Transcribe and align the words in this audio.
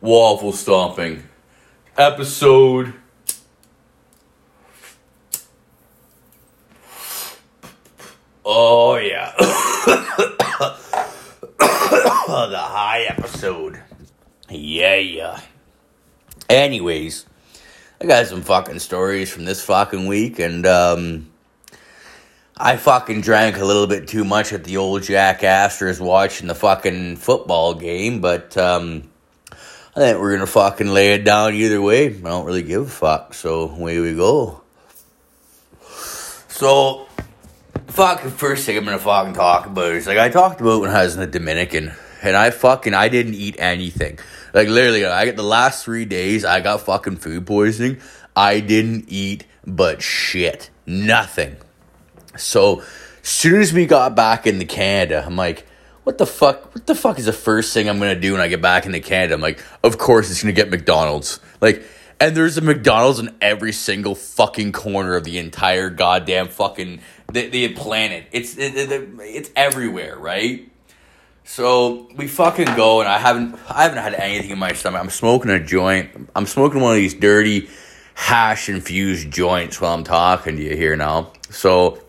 waffle 0.00 0.52
stomping 0.52 1.24
episode. 1.96 2.94
Oh 8.44 8.96
yeah, 8.96 9.32
the 9.38 9.44
high 12.58 13.04
episode. 13.08 13.80
Yeah, 14.48 14.96
yeah. 14.96 15.40
Anyways, 16.48 17.26
I 18.00 18.06
got 18.06 18.26
some 18.26 18.40
fucking 18.40 18.78
stories 18.78 19.30
from 19.30 19.44
this 19.44 19.62
fucking 19.62 20.06
week, 20.06 20.38
and 20.38 20.66
um, 20.66 21.28
I 22.56 22.78
fucking 22.78 23.20
drank 23.20 23.58
a 23.58 23.66
little 23.66 23.86
bit 23.86 24.08
too 24.08 24.24
much 24.24 24.54
at 24.54 24.64
the 24.64 24.78
old 24.78 25.02
Jack 25.02 25.44
Astor's 25.44 26.00
watching 26.00 26.46
the 26.46 26.54
fucking 26.54 27.16
football 27.16 27.74
game, 27.74 28.22
but 28.22 28.56
um, 28.56 29.10
I 29.98 30.00
think 30.00 30.20
we're 30.20 30.30
gonna 30.30 30.46
fucking 30.46 30.86
lay 30.86 31.14
it 31.14 31.24
down 31.24 31.54
either 31.54 31.82
way. 31.82 32.06
I 32.06 32.10
don't 32.10 32.46
really 32.46 32.62
give 32.62 32.82
a 32.82 32.88
fuck, 32.88 33.34
so 33.34 33.68
away 33.68 33.98
we 33.98 34.14
go. 34.14 34.60
So, 36.46 37.08
fucking 37.88 38.30
first 38.30 38.64
thing 38.64 38.76
I'm 38.76 38.84
gonna 38.84 39.00
fucking 39.00 39.34
talk 39.34 39.66
about 39.66 39.90
is 39.90 40.06
like 40.06 40.18
I 40.18 40.28
talked 40.28 40.60
about 40.60 40.82
when 40.82 40.90
I 40.90 41.02
was 41.02 41.14
in 41.14 41.20
the 41.20 41.26
Dominican, 41.26 41.94
and 42.22 42.36
I 42.36 42.50
fucking 42.50 42.94
I 42.94 43.08
didn't 43.08 43.34
eat 43.34 43.56
anything. 43.58 44.20
Like 44.54 44.68
literally, 44.68 45.04
I 45.04 45.24
get 45.24 45.34
the 45.34 45.42
last 45.42 45.84
three 45.84 46.04
days 46.04 46.44
I 46.44 46.60
got 46.60 46.82
fucking 46.82 47.16
food 47.16 47.44
poisoning. 47.44 48.00
I 48.36 48.60
didn't 48.60 49.06
eat 49.08 49.46
but 49.66 50.00
shit, 50.00 50.70
nothing. 50.86 51.56
So, 52.36 52.84
soon 53.22 53.60
as 53.62 53.72
we 53.72 53.86
got 53.86 54.14
back 54.14 54.46
into 54.46 54.64
Canada, 54.64 55.24
I'm 55.26 55.34
like, 55.34 55.66
what 56.08 56.16
the 56.16 56.24
fuck? 56.24 56.74
What 56.74 56.86
the 56.86 56.94
fuck 56.94 57.18
is 57.18 57.26
the 57.26 57.34
first 57.34 57.74
thing 57.74 57.86
I'm 57.86 57.98
gonna 57.98 58.18
do 58.18 58.32
when 58.32 58.40
I 58.40 58.48
get 58.48 58.62
back 58.62 58.86
into 58.86 58.98
Canada? 58.98 59.34
I'm 59.34 59.42
like, 59.42 59.62
of 59.84 59.98
course 59.98 60.30
it's 60.30 60.40
gonna 60.40 60.54
get 60.54 60.70
McDonald's. 60.70 61.38
Like, 61.60 61.84
and 62.18 62.34
there's 62.34 62.56
a 62.56 62.62
McDonald's 62.62 63.18
in 63.18 63.36
every 63.42 63.72
single 63.72 64.14
fucking 64.14 64.72
corner 64.72 65.16
of 65.16 65.24
the 65.24 65.36
entire 65.36 65.90
goddamn 65.90 66.48
fucking 66.48 67.00
the, 67.30 67.48
the 67.50 67.74
planet. 67.74 68.24
It's 68.32 68.56
it, 68.56 68.74
it, 68.74 69.10
it's 69.20 69.50
everywhere, 69.54 70.16
right? 70.16 70.72
So 71.44 72.08
we 72.16 72.26
fucking 72.26 72.74
go, 72.74 73.00
and 73.00 73.08
I 73.08 73.18
haven't 73.18 73.58
I 73.68 73.82
haven't 73.82 73.98
had 73.98 74.14
anything 74.14 74.52
in 74.52 74.58
my 74.58 74.72
stomach. 74.72 75.02
I'm 75.02 75.10
smoking 75.10 75.50
a 75.50 75.62
joint. 75.62 76.30
I'm 76.34 76.46
smoking 76.46 76.80
one 76.80 76.92
of 76.92 76.96
these 76.96 77.12
dirty 77.12 77.68
hash 78.14 78.70
infused 78.70 79.30
joints 79.30 79.78
while 79.78 79.92
I'm 79.92 80.04
talking 80.04 80.56
to 80.56 80.62
you 80.62 80.74
here 80.74 80.96
now. 80.96 81.32
So 81.50 82.02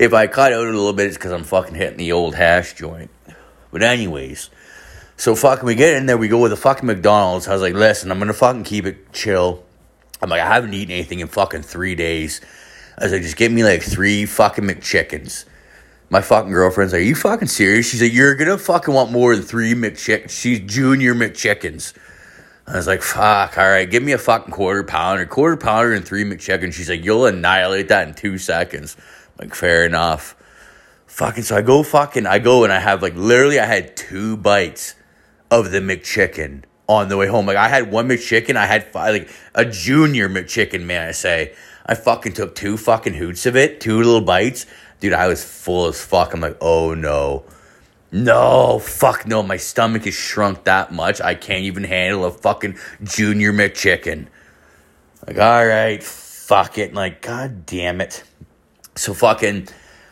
if 0.00 0.14
I 0.14 0.26
cut 0.26 0.54
out 0.54 0.66
a 0.66 0.70
little 0.70 0.94
bit, 0.94 1.08
it's 1.08 1.18
because 1.18 1.30
I'm 1.30 1.44
fucking 1.44 1.74
hitting 1.74 1.98
the 1.98 2.12
old 2.12 2.34
hash 2.34 2.72
joint. 2.72 3.10
But 3.70 3.82
anyways, 3.82 4.48
so 5.18 5.36
fucking 5.36 5.66
we 5.66 5.74
get 5.74 5.94
in 5.94 6.06
there, 6.06 6.16
we 6.16 6.26
go 6.26 6.40
with 6.40 6.52
the 6.52 6.56
fucking 6.56 6.86
McDonald's. 6.86 7.46
I 7.46 7.52
was 7.52 7.60
like, 7.60 7.74
listen, 7.74 8.10
I'm 8.10 8.18
gonna 8.18 8.32
fucking 8.32 8.64
keep 8.64 8.86
it 8.86 9.12
chill. 9.12 9.62
I'm 10.22 10.30
like, 10.30 10.40
I 10.40 10.46
haven't 10.46 10.72
eaten 10.72 10.92
anything 10.92 11.20
in 11.20 11.28
fucking 11.28 11.62
three 11.62 11.94
days. 11.94 12.40
I 12.96 13.04
was 13.04 13.12
like, 13.12 13.20
just 13.20 13.36
give 13.36 13.52
me 13.52 13.62
like 13.62 13.82
three 13.82 14.24
fucking 14.24 14.64
McChickens. 14.64 15.44
My 16.08 16.22
fucking 16.22 16.50
girlfriend's 16.50 16.94
like, 16.94 17.00
Are 17.00 17.04
you 17.04 17.14
fucking 17.14 17.48
serious? 17.48 17.90
She's 17.90 18.00
like, 18.00 18.14
You're 18.14 18.36
gonna 18.36 18.56
fucking 18.56 18.94
want 18.94 19.12
more 19.12 19.36
than 19.36 19.44
three 19.44 19.74
McChickens. 19.74 20.30
She's 20.30 20.60
junior 20.60 21.14
McChickens. 21.14 21.92
I 22.66 22.76
was 22.76 22.86
like, 22.86 23.02
fuck, 23.02 23.58
all 23.58 23.68
right, 23.68 23.90
give 23.90 24.02
me 24.02 24.12
a 24.12 24.18
fucking 24.18 24.52
quarter 24.52 24.84
pounder, 24.84 25.26
quarter 25.26 25.56
pounder 25.56 25.92
and 25.92 26.06
three 26.06 26.24
McChickens. 26.24 26.74
She's 26.74 26.88
like, 26.88 27.04
you'll 27.04 27.26
annihilate 27.26 27.88
that 27.88 28.06
in 28.06 28.14
two 28.14 28.38
seconds. 28.38 28.96
Like, 29.40 29.54
fair 29.54 29.86
enough. 29.86 30.36
Fucking, 31.06 31.42
so 31.42 31.56
I 31.56 31.62
go 31.62 31.82
fucking, 31.82 32.26
I 32.26 32.38
go 32.38 32.62
and 32.62 32.72
I 32.72 32.78
have 32.78 33.02
like, 33.02 33.14
literally, 33.14 33.58
I 33.58 33.64
had 33.64 33.96
two 33.96 34.36
bites 34.36 34.94
of 35.50 35.70
the 35.70 35.80
McChicken 35.80 36.64
on 36.86 37.08
the 37.08 37.16
way 37.16 37.26
home. 37.26 37.46
Like, 37.46 37.56
I 37.56 37.68
had 37.68 37.90
one 37.90 38.06
McChicken, 38.08 38.56
I 38.56 38.66
had 38.66 38.84
five, 38.92 39.14
like 39.14 39.30
a 39.54 39.64
junior 39.64 40.28
McChicken, 40.28 40.84
man, 40.84 41.08
I 41.08 41.12
say. 41.12 41.54
I 41.86 41.94
fucking 41.94 42.34
took 42.34 42.54
two 42.54 42.76
fucking 42.76 43.14
hoots 43.14 43.46
of 43.46 43.56
it, 43.56 43.80
two 43.80 43.96
little 43.96 44.20
bites. 44.20 44.66
Dude, 45.00 45.14
I 45.14 45.26
was 45.26 45.42
full 45.42 45.86
as 45.86 46.04
fuck. 46.04 46.34
I'm 46.34 46.40
like, 46.40 46.58
oh 46.60 46.94
no. 46.94 47.44
No, 48.12 48.78
fuck 48.78 49.26
no. 49.26 49.42
My 49.42 49.56
stomach 49.56 50.06
is 50.06 50.14
shrunk 50.14 50.64
that 50.64 50.92
much. 50.92 51.20
I 51.20 51.34
can't 51.34 51.64
even 51.64 51.84
handle 51.84 52.26
a 52.26 52.30
fucking 52.30 52.76
junior 53.02 53.52
McChicken. 53.52 54.26
Like, 55.26 55.38
all 55.38 55.66
right, 55.66 56.02
fuck 56.02 56.76
it. 56.76 56.92
Like, 56.92 57.22
god 57.22 57.64
damn 57.64 58.00
it. 58.00 58.24
So 59.00 59.14
fucking, 59.14 59.66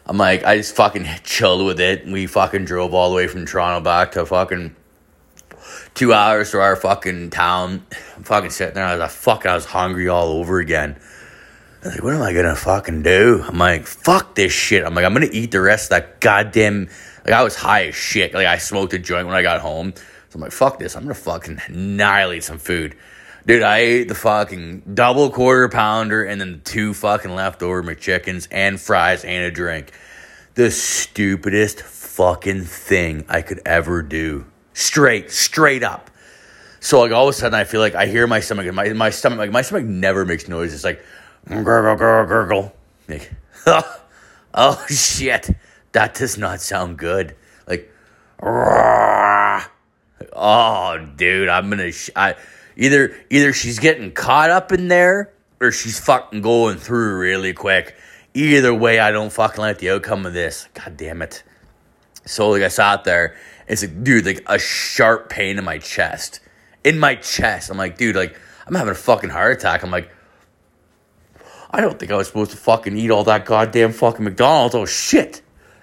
I'm 0.06 0.16
like, 0.16 0.44
I 0.44 0.56
just 0.56 0.75
fucking 0.75 1.06
chilled 1.22 1.66
with 1.66 1.78
it. 1.78 2.06
We 2.06 2.26
fucking 2.26 2.65
drove 2.65 2.94
all 2.94 3.10
the 3.10 3.16
way 3.16 3.26
from 3.26 3.44
Toronto 3.44 3.84
back 3.84 4.12
to 4.12 4.25
fucking 4.25 4.75
two 5.93 6.15
hours 6.15 6.53
to 6.53 6.60
our 6.60 6.75
fucking 6.75 7.28
town. 7.28 7.84
I'm 8.16 8.22
fucking 8.22 8.48
sitting 8.48 8.77
there. 8.77 8.87
I 8.87 8.93
was 8.93 9.00
like, 9.00 9.10
fuck, 9.10 9.44
I 9.44 9.54
was 9.54 9.66
hungry 9.66 10.09
all 10.09 10.28
over 10.28 10.59
again. 10.59 10.97
I 11.82 11.87
was 11.87 11.94
like, 11.97 12.03
what 12.03 12.15
am 12.15 12.22
I 12.22 12.32
gonna 12.32 12.56
fucking 12.56 13.03
do? 13.03 13.44
I'm 13.47 13.59
like, 13.59 13.87
fuck 13.87 14.34
this 14.34 14.54
shit. 14.54 14.87
I'm 14.87 14.94
like, 14.94 15.04
I'm 15.04 15.12
gonna 15.12 15.28
eat 15.32 15.50
the 15.50 15.60
rest 15.60 15.93
of 15.93 16.00
that 16.00 16.22
goddamn. 16.22 16.88
Like, 17.27 17.34
I 17.34 17.43
was 17.43 17.56
high 17.56 17.88
as 17.88 17.94
shit. 17.94 18.32
Like, 18.32 18.47
I 18.47 18.56
smoked 18.56 18.94
a 18.94 18.98
joint 18.98 19.27
when 19.27 19.37
I 19.37 19.43
got 19.43 19.60
home. 19.60 19.93
So 20.31 20.37
I'm 20.37 20.41
like, 20.41 20.53
fuck 20.53 20.78
this. 20.78 20.97
I'm 20.97 21.03
gonna 21.03 21.12
fucking 21.12 21.60
annihilate 21.66 22.43
some 22.43 22.56
food. 22.56 22.97
Dude, 23.48 23.62
I 23.62 23.78
ate 23.78 24.09
the 24.09 24.14
fucking 24.14 24.82
double 24.92 25.31
quarter 25.31 25.70
pounder 25.70 26.22
and 26.22 26.38
then 26.38 26.53
the 26.53 26.59
two 26.59 26.92
fucking 26.92 27.34
leftover 27.34 27.82
McChickens 27.82 28.47
and 28.50 28.78
fries 28.78 29.25
and 29.25 29.42
a 29.42 29.50
drink. 29.50 29.91
The 30.53 30.70
stupidest 30.70 31.81
fucking 31.81 32.64
thing 32.64 33.25
I 33.26 33.41
could 33.41 33.62
ever 33.64 34.03
do. 34.03 34.44
Straight, 34.75 35.31
straight 35.31 35.82
up. 35.82 36.10
So 36.81 37.00
like 37.00 37.10
all 37.10 37.26
of 37.26 37.31
a 37.31 37.32
sudden 37.32 37.59
I 37.59 37.64
feel 37.64 37.81
like 37.81 37.94
I 37.94 38.04
hear 38.04 38.26
my 38.26 38.41
stomach 38.41 38.70
my 38.75 38.92
my 38.92 39.09
stomach 39.09 39.38
like 39.38 39.50
my 39.50 39.62
stomach 39.62 39.86
never 39.86 40.26
makes 40.26 40.47
noise. 40.47 40.75
It's 40.75 40.84
like 40.84 41.03
gurgle 41.48 41.97
gurgle 41.97 42.28
gurgle. 42.28 42.76
Like 43.09 43.32
oh 44.53 44.84
shit. 44.91 45.56
That 45.92 46.12
does 46.12 46.36
not 46.36 46.60
sound 46.60 46.98
good. 46.98 47.34
Like 47.66 47.91
oh 48.42 49.69
dude, 51.16 51.48
I'm 51.48 51.70
gonna 51.70 51.92
sh- 51.92 52.10
I 52.15 52.34
either 52.78 53.15
either 53.28 53.53
she's 53.53 53.78
getting 53.78 54.12
caught 54.12 54.49
up 54.49 54.72
in 54.72 54.89
there 54.89 55.34
or 55.61 55.72
she's 55.72 56.00
fucking 56.00 56.41
going 56.41 56.78
through 56.78 57.19
really 57.19 57.53
quick. 57.53 57.94
Either 58.33 58.72
way, 58.72 59.00
I 59.00 59.11
don't 59.11 59.33
fucking 59.33 59.61
like 59.61 59.78
the 59.78 59.91
outcome 59.91 60.25
of 60.25 60.33
this. 60.33 60.69
God 60.72 60.97
damn 60.97 61.21
it. 61.21 61.43
So 62.25 62.50
like 62.50 62.62
I 62.62 62.69
sat 62.69 63.05
there, 63.05 63.37
it's 63.66 63.83
like, 63.83 64.03
dude, 64.05 64.25
like 64.25 64.43
a 64.47 64.59
sharp 64.59 65.28
pain 65.28 65.59
in 65.59 65.65
my 65.65 65.78
chest. 65.78 66.41
In 66.84 66.99
my 66.99 67.16
chest. 67.16 67.71
I'm 67.71 67.77
like, 67.77 67.99
dude, 67.99 68.16
like, 68.16 68.39
I'm 68.66 68.75
having 68.75 68.93
a 68.93 68.95
fucking 68.95 69.31
heart 69.31 69.59
attack. 69.59 69.83
I'm 69.83 69.91
like, 69.91 70.10
I 71.71 71.81
don't 71.81 71.99
think 71.99 72.12
I 72.12 72.16
was 72.16 72.28
supposed 72.28 72.53
to 72.53 72.56
fucking 72.56 72.97
eat 72.97 73.10
all 73.10 73.25
that 73.25 73.45
goddamn 73.45 73.93
fucking 73.93 74.25
McDonald's. 74.25 74.75
Oh 74.75 74.87
shit. 74.87 75.43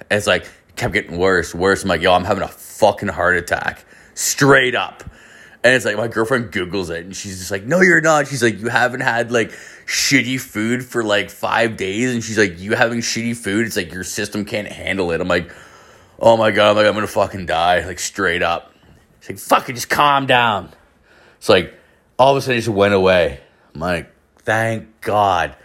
And 0.10 0.18
it's 0.18 0.28
like, 0.28 0.44
it 0.44 0.76
kept 0.76 0.94
getting 0.94 1.18
worse, 1.18 1.54
worse. 1.54 1.84
I'm 1.84 1.90
like, 1.90 2.02
yo, 2.02 2.14
I'm 2.14 2.24
having 2.24 2.44
a 2.44 2.48
fucking 2.48 3.10
heart 3.10 3.36
attack. 3.36 3.86
Straight 4.14 4.76
up. 4.76 5.04
And 5.66 5.74
it's 5.74 5.84
like 5.84 5.98
my 5.98 6.08
girlfriend 6.08 6.52
Googles 6.52 6.92
it 6.92 7.06
and 7.06 7.16
she's 7.16 7.40
just 7.40 7.50
like, 7.50 7.66
No, 7.66 7.82
you're 7.82 8.00
not. 8.00 8.28
She's 8.28 8.44
like, 8.44 8.60
You 8.60 8.68
haven't 8.68 9.02
had 9.02 9.32
like 9.32 9.50
shitty 9.88 10.40
food 10.40 10.86
for 10.86 11.04
like 11.04 11.32
five 11.32 11.76
days. 11.76 12.14
And 12.14 12.24
she's 12.24 12.38
like, 12.38 12.60
You 12.60 12.76
having 12.76 13.00
shitty 13.00 13.36
food? 13.36 13.66
It's 13.66 13.76
like 13.76 13.92
your 13.92 14.04
system 14.04 14.46
can't 14.46 14.68
handle 14.68 15.10
it. 15.10 15.22
I'm 15.22 15.28
like, 15.28 15.52
Oh 16.20 16.38
my 16.38 16.52
god, 16.52 16.70
I'm 16.70 16.76
like, 16.76 16.86
I'm 16.86 16.94
gonna 16.94 17.08
fucking 17.08 17.48
die. 17.48 17.84
Like 17.84 17.98
straight 17.98 18.44
up. 18.44 18.76
She's 19.22 19.32
like, 19.32 19.40
fuck 19.40 19.68
it, 19.68 19.74
just 19.74 19.90
calm 19.90 20.28
down. 20.28 20.70
It's 21.38 21.50
like 21.50 21.74
all 22.20 22.34
of 22.34 22.38
a 22.38 22.42
sudden 22.42 22.58
it 22.58 22.62
just 22.62 22.70
went 22.70 22.94
away. 22.94 23.40
I'm 23.74 23.82
like, 23.82 24.12
thank 24.44 25.02
God. 25.02 25.56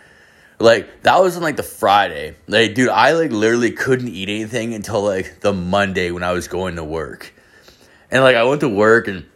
Like 0.59 1.03
that 1.03 1.21
was 1.21 1.37
on 1.37 1.43
like 1.43 1.57
the 1.57 1.63
Friday. 1.63 2.37
Like, 2.49 2.75
dude, 2.75 2.89
I 2.89 3.13
like 3.13 3.33
literally 3.33 3.73
couldn't 3.73 4.09
eat 4.09 4.31
anything 4.31 4.73
until 4.73 5.03
like 5.03 5.41
the 5.41 5.53
Monday 5.53 6.11
when 6.11 6.23
I 6.23 6.33
was 6.33 6.49
going 6.49 6.77
to 6.77 6.85
work. 6.85 7.35
And 8.11 8.25
like 8.25 8.35
I 8.35 8.45
went 8.45 8.63
to 8.63 8.69
work 8.71 9.07
and 9.07 9.27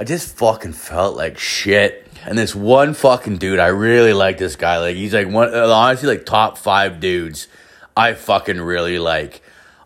I 0.00 0.04
just 0.04 0.34
fucking 0.38 0.72
felt 0.72 1.14
like 1.14 1.36
shit. 1.36 2.08
And 2.24 2.38
this 2.38 2.54
one 2.54 2.94
fucking 2.94 3.36
dude, 3.36 3.58
I 3.58 3.66
really 3.66 4.14
like 4.14 4.38
this 4.38 4.56
guy. 4.56 4.78
Like 4.78 4.96
he's 4.96 5.12
like 5.12 5.28
one 5.28 5.54
honestly 5.54 6.08
like 6.08 6.24
top 6.24 6.56
five 6.56 7.00
dudes 7.00 7.48
I 7.94 8.14
fucking 8.14 8.62
really 8.62 8.98
like. 8.98 9.42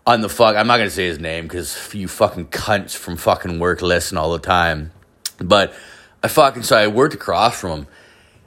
On 0.07 0.21
the 0.21 0.29
fuck, 0.29 0.55
I'm 0.55 0.69
not 0.69 0.77
gonna 0.77 0.91
say 0.91 1.09
his 1.09 1.19
name 1.19 1.49
because 1.49 1.93
you 1.93 2.07
fucking 2.07 2.47
cunts 2.47 2.95
from 2.95 3.17
fucking 3.17 3.59
work 3.59 3.83
listen 3.83 4.17
all 4.17 4.31
the 4.31 4.39
time. 4.39 4.93
But 5.39 5.75
I 6.23 6.29
fucking 6.29 6.63
so 6.63 6.77
I 6.77 6.87
worked 6.87 7.15
across 7.15 7.59
from 7.59 7.81
him, 7.81 7.87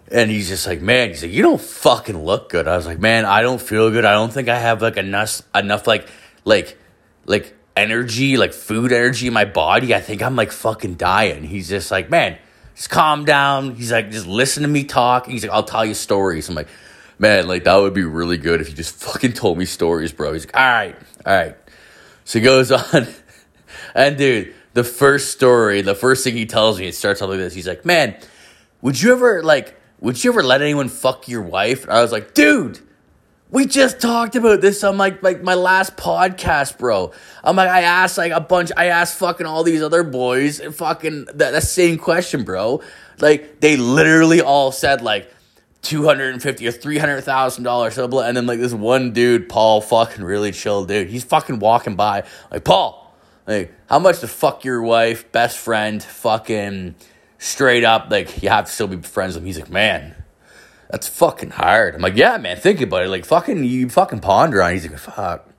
and 0.09 0.31
he's 0.31 0.47
just 0.47 0.65
like, 0.67 0.79
man, 0.79 1.09
he's 1.09 1.21
like, 1.21 1.33
you 1.33 1.43
don't 1.43 1.59
fucking 1.59 2.23
look 2.23 2.47
good. 2.47 2.65
I 2.69 2.77
was 2.77 2.85
like, 2.85 2.99
man, 2.99 3.25
I 3.25 3.41
don't 3.41 3.61
feel 3.61 3.91
good. 3.91 4.05
I 4.05 4.13
don't 4.13 4.31
think 4.31 4.47
I 4.47 4.57
have 4.57 4.81
like 4.81 4.95
enough 4.95 5.41
enough 5.53 5.85
like 5.85 6.07
like 6.45 6.77
like 7.25 7.56
energy, 7.77 8.37
like 8.37 8.53
food 8.53 8.91
energy 8.91 9.27
in 9.27 9.33
my 9.33 9.45
body. 9.45 9.93
I 9.93 10.01
think 10.01 10.21
I'm 10.21 10.35
like 10.35 10.51
fucking 10.51 10.95
dying. 10.95 11.43
He's 11.43 11.69
just 11.69 11.91
like, 11.91 12.09
man, 12.09 12.37
just 12.75 12.89
calm 12.89 13.23
down. 13.23 13.75
He's 13.75 13.91
like, 13.91 14.11
just 14.11 14.27
listen 14.27 14.63
to 14.63 14.69
me 14.69 14.83
talk. 14.83 15.27
He's 15.27 15.43
like, 15.43 15.51
I'll 15.51 15.63
tell 15.63 15.85
you 15.85 15.93
stories. 15.93 16.49
I'm 16.49 16.55
like, 16.55 16.67
man, 17.19 17.47
like 17.47 17.63
that 17.63 17.75
would 17.75 17.93
be 17.93 18.03
really 18.03 18.37
good 18.37 18.61
if 18.61 18.69
you 18.69 18.75
just 18.75 18.95
fucking 19.03 19.33
told 19.33 19.57
me 19.57 19.65
stories, 19.65 20.11
bro. 20.11 20.33
He's 20.33 20.45
like, 20.45 20.57
all 20.57 20.69
right, 20.69 20.95
all 21.25 21.33
right. 21.33 21.55
So 22.25 22.39
he 22.39 22.45
goes 22.45 22.71
on, 22.93 23.07
and 23.95 24.17
dude, 24.17 24.53
the 24.73 24.83
first 24.83 25.31
story, 25.31 25.81
the 25.81 25.95
first 25.95 26.23
thing 26.23 26.35
he 26.35 26.45
tells 26.45 26.79
me, 26.79 26.87
it 26.87 26.95
starts 26.95 27.21
off 27.21 27.29
like 27.29 27.39
this. 27.39 27.53
He's 27.53 27.67
like, 27.67 27.83
"Man, 27.83 28.15
would 28.81 29.01
you 29.01 29.11
ever 29.11 29.41
like, 29.41 29.79
would 29.99 30.23
you 30.23 30.31
ever 30.31 30.43
let 30.43 30.61
anyone 30.61 30.89
fuck 30.89 31.27
your 31.27 31.41
wife?" 31.41 31.83
And 31.83 31.93
I 31.93 32.01
was 32.01 32.11
like, 32.11 32.33
"Dude." 32.33 32.79
We 33.49 33.65
just 33.65 34.01
talked 34.01 34.35
about 34.35 34.59
this 34.59 34.83
on 34.83 34.97
my 34.97 35.17
like 35.21 35.41
my 35.41 35.53
last 35.53 35.95
podcast, 35.95 36.77
bro. 36.77 37.13
I'm 37.43 37.55
like, 37.55 37.69
I 37.69 37.81
asked 37.83 38.17
like 38.17 38.33
a 38.33 38.41
bunch, 38.41 38.71
I 38.75 38.87
asked 38.87 39.17
fucking 39.19 39.45
all 39.45 39.63
these 39.63 39.81
other 39.81 40.03
boys, 40.03 40.59
and 40.59 40.75
fucking 40.75 41.25
that, 41.35 41.51
that 41.51 41.63
same 41.63 41.97
question, 41.97 42.43
bro. 42.43 42.81
Like 43.19 43.61
they 43.61 43.77
literally 43.77 44.41
all 44.41 44.73
said 44.73 45.01
like 45.01 45.33
two 45.81 46.03
hundred 46.03 46.33
and 46.33 46.43
fifty 46.43 46.67
or 46.67 46.73
three 46.73 46.97
hundred 46.97 47.21
thousand 47.21 47.63
dollars, 47.63 47.97
and 47.97 48.11
then 48.35 48.47
like 48.47 48.59
this 48.59 48.73
one 48.73 49.13
dude, 49.13 49.47
Paul, 49.47 49.79
fucking 49.79 50.25
really 50.25 50.51
chill 50.51 50.83
dude. 50.83 51.07
He's 51.07 51.23
fucking 51.23 51.59
walking 51.59 51.95
by, 51.95 52.25
like 52.51 52.65
Paul, 52.65 53.15
like 53.47 53.73
how 53.89 53.99
much 53.99 54.19
to 54.19 54.27
fuck 54.27 54.65
your 54.65 54.81
wife, 54.81 55.31
best 55.31 55.57
friend, 55.57 56.03
fucking 56.03 56.95
straight 57.37 57.85
up, 57.85 58.07
like 58.11 58.43
you 58.43 58.49
have 58.49 58.65
to 58.65 58.71
still 58.71 58.87
be 58.87 58.97
friends 58.97 59.35
with 59.35 59.43
him. 59.43 59.47
He's 59.47 59.59
like, 59.59 59.69
man 59.69 60.15
that's 60.89 61.07
fucking 61.07 61.51
hard. 61.51 61.95
I'm 61.95 62.01
like, 62.01 62.15
yeah, 62.15 62.37
man, 62.37 62.57
think 62.57 62.81
about 62.81 63.03
it. 63.03 63.09
Like, 63.09 63.25
fucking, 63.25 63.63
you 63.63 63.89
fucking 63.89 64.19
ponder 64.19 64.61
on 64.61 64.71
it. 64.71 64.73
He's 64.75 64.89
like, 64.89 64.99
fuck. 64.99 65.49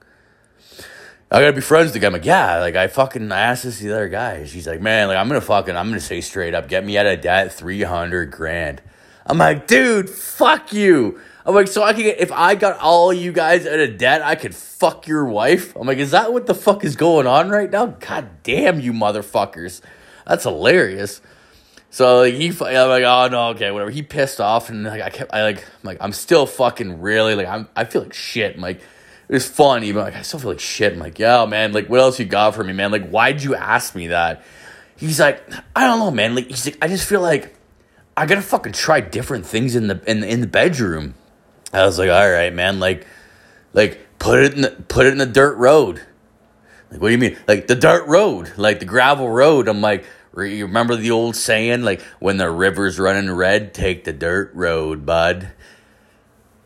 I 1.31 1.41
gotta 1.41 1.53
be 1.53 1.61
friends 1.61 1.87
with 1.87 1.95
the 1.95 1.99
guy. 1.99 2.07
I'm 2.07 2.13
like, 2.15 2.25
yeah, 2.25 2.59
like, 2.59 2.75
I 2.75 2.89
fucking, 2.89 3.31
I 3.31 3.41
asked 3.41 3.65
this 3.65 3.79
to 3.79 3.85
the 3.85 3.95
other 3.95 4.09
guy. 4.09 4.47
She's 4.47 4.67
like, 4.67 4.81
man, 4.81 5.09
like, 5.09 5.19
I'm 5.19 5.29
gonna 5.29 5.43
fucking, 5.43 5.77
I'm 5.77 5.89
gonna 5.89 6.01
say 6.01 6.23
straight 6.23 6.55
up, 6.55 6.69
get 6.69 6.87
me 6.87 6.97
out 6.97 7.05
of 7.05 7.21
debt 7.21 7.53
300 7.53 8.31
grand. 8.31 8.81
I'm 9.27 9.37
like, 9.37 9.67
dude, 9.67 10.09
fuck 10.09 10.73
you. 10.73 11.21
I'm 11.45 11.55
like, 11.55 11.69
so 11.69 11.83
I 11.83 11.93
can 11.93 12.03
get, 12.03 12.19
if 12.19 12.33
I 12.33 12.55
got 12.55 12.79
all 12.79 13.13
you 13.13 13.33
guys 13.33 13.67
out 13.67 13.79
of 13.79 13.99
debt, 13.99 14.23
I 14.23 14.37
could 14.37 14.55
fuck 14.55 15.07
your 15.07 15.27
wife? 15.27 15.77
I'm 15.77 15.87
like, 15.87 15.99
is 15.99 16.13
that 16.13 16.33
what 16.33 16.47
the 16.47 16.55
fuck 16.55 16.83
is 16.83 16.97
going 16.97 17.27
on 17.27 17.51
right 17.51 17.71
now? 17.71 17.87
God 17.87 18.43
damn 18.43 18.81
you 18.81 18.95
motherfuckers. 18.95 19.83
That's 20.27 20.45
hilarious. 20.45 21.21
So 21.91 22.21
like 22.21 22.35
he, 22.35 22.49
I'm 22.49 22.89
like, 22.89 23.05
oh 23.05 23.29
no, 23.31 23.49
okay, 23.51 23.71
whatever. 23.71 23.91
He 23.91 24.03
pissed 24.03 24.41
off, 24.41 24.69
and 24.69 24.85
like 24.85 25.03
I 25.03 25.11
kept, 25.11 25.33
I 25.33 25.43
like, 25.43 25.59
I'm 25.59 25.85
like, 25.85 25.99
I'm 26.01 26.13
still 26.13 26.47
fucking 26.47 27.01
really 27.01 27.35
like, 27.35 27.47
I'm, 27.47 27.69
I 27.75 27.85
feel 27.85 28.03
like 28.03 28.13
shit. 28.13 28.57
I'm 28.57 28.61
like, 28.61 28.81
it 29.29 29.33
was 29.33 29.47
funny, 29.47 29.93
but 29.93 30.05
like, 30.05 30.15
I 30.15 30.23
still 30.23 30.41
feel 30.41 30.51
like 30.51 30.61
shit. 30.61 30.93
I'm 30.93 30.99
like, 30.99 31.19
yeah, 31.19 31.45
man, 31.47 31.73
like, 31.73 31.89
what 31.89 32.01
else 32.01 32.19
you 32.19 32.27
got 32.27 32.55
for 32.55 32.65
me, 32.65 32.73
man? 32.73 32.91
Like, 32.91 33.09
why'd 33.09 33.43
you 33.43 33.55
ask 33.55 33.95
me 33.95 34.09
that? 34.09 34.43
He's 34.97 35.21
like, 35.21 35.43
I 35.75 35.85
don't 35.85 35.99
know, 35.99 36.11
man. 36.11 36.35
Like, 36.35 36.49
he's 36.49 36.67
like, 36.67 36.79
I 36.83 36.89
just 36.89 37.09
feel 37.09 37.21
like 37.21 37.55
I 38.17 38.27
gotta 38.27 38.43
fucking 38.43 38.73
try 38.73 39.01
different 39.01 39.47
things 39.47 39.75
in 39.75 39.87
the 39.87 40.01
in 40.07 40.25
in 40.25 40.41
the 40.41 40.47
bedroom. 40.47 41.15
I 41.73 41.85
was 41.85 41.99
like, 41.99 42.11
all 42.11 42.31
right, 42.31 42.53
man, 42.53 42.81
like, 42.81 43.07
like 43.73 44.19
put 44.19 44.41
it 44.41 44.55
in 44.55 44.63
the, 44.63 44.71
put 44.71 45.07
it 45.07 45.13
in 45.13 45.19
the 45.19 45.27
dirt 45.27 45.57
road. 45.57 46.03
Like, 46.91 47.01
what 47.01 47.09
do 47.09 47.13
you 47.13 47.19
mean? 47.19 47.37
Like 47.47 47.67
the 47.67 47.75
dirt 47.75 48.07
road, 48.07 48.53
like 48.57 48.79
the 48.81 48.87
gravel 48.87 49.29
road. 49.29 49.69
I'm 49.69 49.81
like 49.81 50.05
you 50.45 50.67
remember 50.67 50.97
the 50.97 51.11
old 51.11 51.37
saying, 51.37 51.83
like, 51.83 52.01
when 52.19 52.37
the 52.37 52.51
river's 52.51 52.99
running 52.99 53.31
red, 53.31 53.75
take 53.75 54.05
the 54.05 54.13
dirt 54.13 54.53
road, 54.55 55.07
bud. 55.07 55.53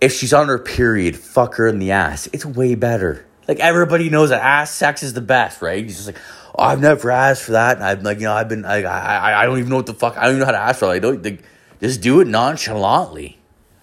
If 0.00 0.12
she's 0.12 0.32
on 0.32 0.48
her 0.48 0.58
period, 0.58 1.16
fuck 1.16 1.54
her 1.56 1.66
in 1.68 1.78
the 1.78 1.92
ass. 1.92 2.28
It's 2.32 2.44
way 2.44 2.74
better. 2.74 3.24
Like, 3.46 3.60
everybody 3.60 4.10
knows 4.10 4.30
that 4.30 4.42
ass 4.42 4.70
sex 4.70 5.02
is 5.02 5.14
the 5.14 5.20
best, 5.20 5.62
right? 5.62 5.84
He's 5.84 5.96
just 5.96 6.06
like, 6.06 6.18
oh, 6.56 6.64
I've 6.64 6.80
never 6.80 7.10
asked 7.10 7.44
for 7.44 7.52
that. 7.52 7.76
And 7.76 7.84
I'm 7.84 8.02
like, 8.02 8.18
you 8.18 8.24
know, 8.24 8.34
I've 8.34 8.48
been, 8.48 8.64
I, 8.64 8.82
I, 8.82 9.42
I 9.42 9.46
don't 9.46 9.58
even 9.58 9.70
know 9.70 9.76
what 9.76 9.86
the 9.86 9.94
fuck, 9.94 10.16
I 10.16 10.22
don't 10.22 10.36
even 10.36 10.40
know 10.40 10.46
how 10.46 10.52
to 10.52 10.58
ask 10.58 10.80
for 10.80 10.86
it. 10.86 10.96
I 10.96 10.98
don't, 10.98 11.22
like, 11.22 11.42
just 11.80 12.00
do 12.00 12.20
it 12.20 12.26
nonchalantly. 12.26 13.38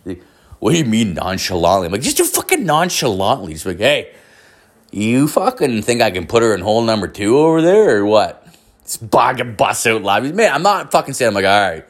Like, 0.06 0.24
what 0.60 0.72
do 0.72 0.78
you 0.78 0.86
mean 0.86 1.14
nonchalantly? 1.14 1.88
I'm 1.88 1.92
like, 1.92 2.02
just 2.02 2.18
do 2.18 2.26
fucking 2.26 2.66
nonchalantly. 2.66 3.54
Just 3.54 3.66
like, 3.66 3.80
hey, 3.80 4.14
you 4.92 5.28
fucking 5.28 5.82
think 5.84 6.02
I 6.02 6.12
can 6.12 6.26
put 6.26 6.44
her 6.44 6.54
in 6.54 6.62
hole 6.62 6.82
number 6.82 7.08
two 7.08 7.38
over 7.38 7.62
there 7.62 7.98
or 7.98 8.06
what? 8.06 8.39
Bog 8.98 9.58
bust 9.58 9.86
out 9.88 10.02
loud. 10.02 10.34
Man, 10.34 10.54
I'm 10.54 10.64
not 10.64 10.92
fucking 10.92 11.14
saying. 11.14 11.30
I'm 11.30 11.34
like, 11.36 11.46
all 11.46 11.70
right. 11.70 11.86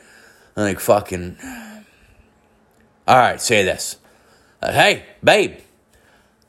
I'm 0.55 0.63
like, 0.63 0.79
fucking. 0.79 1.37
All 3.07 3.17
right, 3.17 3.41
say 3.41 3.63
this. 3.63 3.97
Hey, 4.61 5.05
babe. 5.23 5.57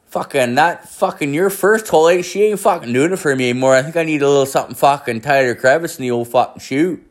Fucking 0.09 0.57
that 0.57 0.89
fucking 0.89 1.33
your 1.33 1.51
first 1.51 1.87
hole 1.87 2.21
she 2.23 2.43
ain't 2.43 2.59
fucking 2.59 2.93
doing 2.93 3.13
it 3.13 3.19
for 3.19 3.35
me 3.37 3.51
anymore. 3.51 3.77
I 3.77 3.83
think 3.83 3.97
I 3.97 4.03
need 4.03 4.23
a 4.23 4.29
little 4.29 4.45
something 4.45 4.75
fucking 4.75 5.21
tighter 5.21 5.55
crevice 5.55 5.99
in 5.99 6.03
the 6.03 6.11
old 6.11 6.27
fucking 6.27 6.61
shoot. 6.61 7.07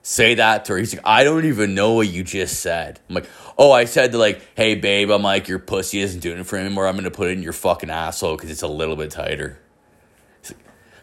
Say 0.00 0.34
that 0.36 0.64
to 0.64 0.72
her. 0.72 0.78
He's 0.78 0.94
like, 0.94 1.06
I 1.06 1.24
don't 1.24 1.44
even 1.44 1.74
know 1.74 1.92
what 1.92 2.08
you 2.08 2.24
just 2.24 2.60
said. 2.60 3.00
I'm 3.08 3.16
like, 3.16 3.28
oh, 3.58 3.70
I 3.70 3.84
said 3.84 4.12
to 4.12 4.18
like, 4.18 4.40
hey 4.54 4.76
babe, 4.76 5.10
I'm 5.10 5.22
like, 5.22 5.46
your 5.46 5.58
pussy 5.58 6.00
isn't 6.00 6.20
doing 6.20 6.38
it 6.38 6.46
for 6.46 6.56
me 6.56 6.62
anymore. 6.64 6.86
I'm 6.86 6.96
gonna 6.96 7.10
put 7.10 7.28
it 7.28 7.32
in 7.32 7.42
your 7.42 7.52
fucking 7.52 7.90
asshole 7.90 8.36
because 8.36 8.50
it's 8.50 8.62
a 8.62 8.68
little 8.68 8.96
bit 8.96 9.10
tighter. 9.10 9.58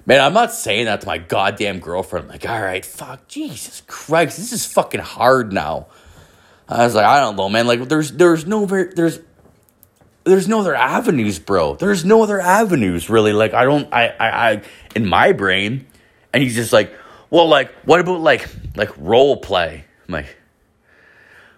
Man, 0.08 0.22
I'm 0.22 0.34
not 0.34 0.54
saying 0.54 0.86
that 0.86 1.02
to 1.02 1.08
my 1.08 1.18
goddamn 1.18 1.80
girlfriend. 1.80 2.26
I'm 2.26 2.32
like, 2.32 2.48
all 2.48 2.62
right, 2.62 2.86
fuck, 2.86 3.28
Jesus 3.28 3.84
Christ, 3.88 4.38
this 4.38 4.54
is 4.54 4.66
fucking 4.66 5.02
hard 5.02 5.52
now. 5.52 5.88
I 6.70 6.86
was 6.86 6.96
like, 6.96 7.06
I 7.06 7.20
don't 7.20 7.36
know, 7.36 7.50
man. 7.50 7.68
Like, 7.68 7.90
there's 7.90 8.14
there's 8.14 8.46
no 8.46 8.66
there's 8.66 9.20
there's 10.24 10.48
no 10.48 10.62
other 10.62 10.76
avenues, 10.76 11.40
bro. 11.40 11.76
There's 11.76 12.06
no 12.06 12.24
other 12.24 12.40
avenues, 12.40 13.10
really. 13.10 13.34
Like, 13.34 13.54
I 13.54 13.66
don't, 13.66 13.94
I, 13.94 14.08
I, 14.08 14.52
I, 14.52 14.62
in 14.96 15.06
my 15.06 15.34
brain, 15.34 15.86
and 16.34 16.42
he's 16.42 16.56
just 16.56 16.72
like, 16.72 16.94
well, 17.30 17.48
like, 17.48 17.72
what 17.84 18.00
about 18.00 18.22
like, 18.22 18.48
like 18.78 18.92
role 18.98 19.38
play? 19.38 19.84
I'm 20.08 20.14
like, 20.14 20.38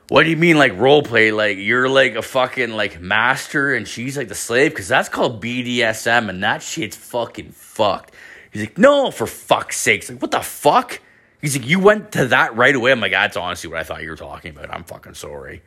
what 0.10 0.24
do 0.24 0.30
you 0.32 0.38
mean, 0.38 0.58
like 0.58 0.76
role 0.76 1.04
play? 1.04 1.32
Like, 1.32 1.58
you're 1.58 1.88
like 1.88 2.16
a 2.16 2.24
fucking 2.24 2.72
like 2.72 3.00
master, 3.00 3.76
and 3.76 3.88
she's 3.88 4.18
like 4.18 4.28
the 4.28 4.36
slave, 4.36 4.72
because 4.72 4.88
that's 4.88 5.10
called 5.10 5.40
BDSM, 5.40 6.30
and 6.30 6.44
that 6.44 6.64
shit's 6.64 6.98
fucking 6.98 7.52
fucked. 7.52 8.12
He's 8.52 8.64
like, 8.64 8.78
no, 8.78 9.12
for 9.12 9.28
fuck's 9.28 9.78
sakes. 9.78 10.10
Like, 10.10 10.22
what 10.22 10.32
the 10.32 10.42
fuck? 10.42 11.00
He's 11.42 11.58
like, 11.58 11.68
you 11.68 11.80
went 11.80 12.12
to 12.14 12.28
that 12.28 12.56
right 12.56 12.76
away. 12.76 12.92
I'm 12.92 13.00
like, 13.00 13.12
that's 13.12 13.38
honestly 13.38 13.70
what 13.70 13.80
I 13.80 13.84
thought 13.84 14.04
you 14.04 14.10
were 14.10 14.16
talking 14.16 14.52
about. 14.52 14.74
I'm 14.74 14.84
fucking 14.84 15.14
sorry. 15.14 15.62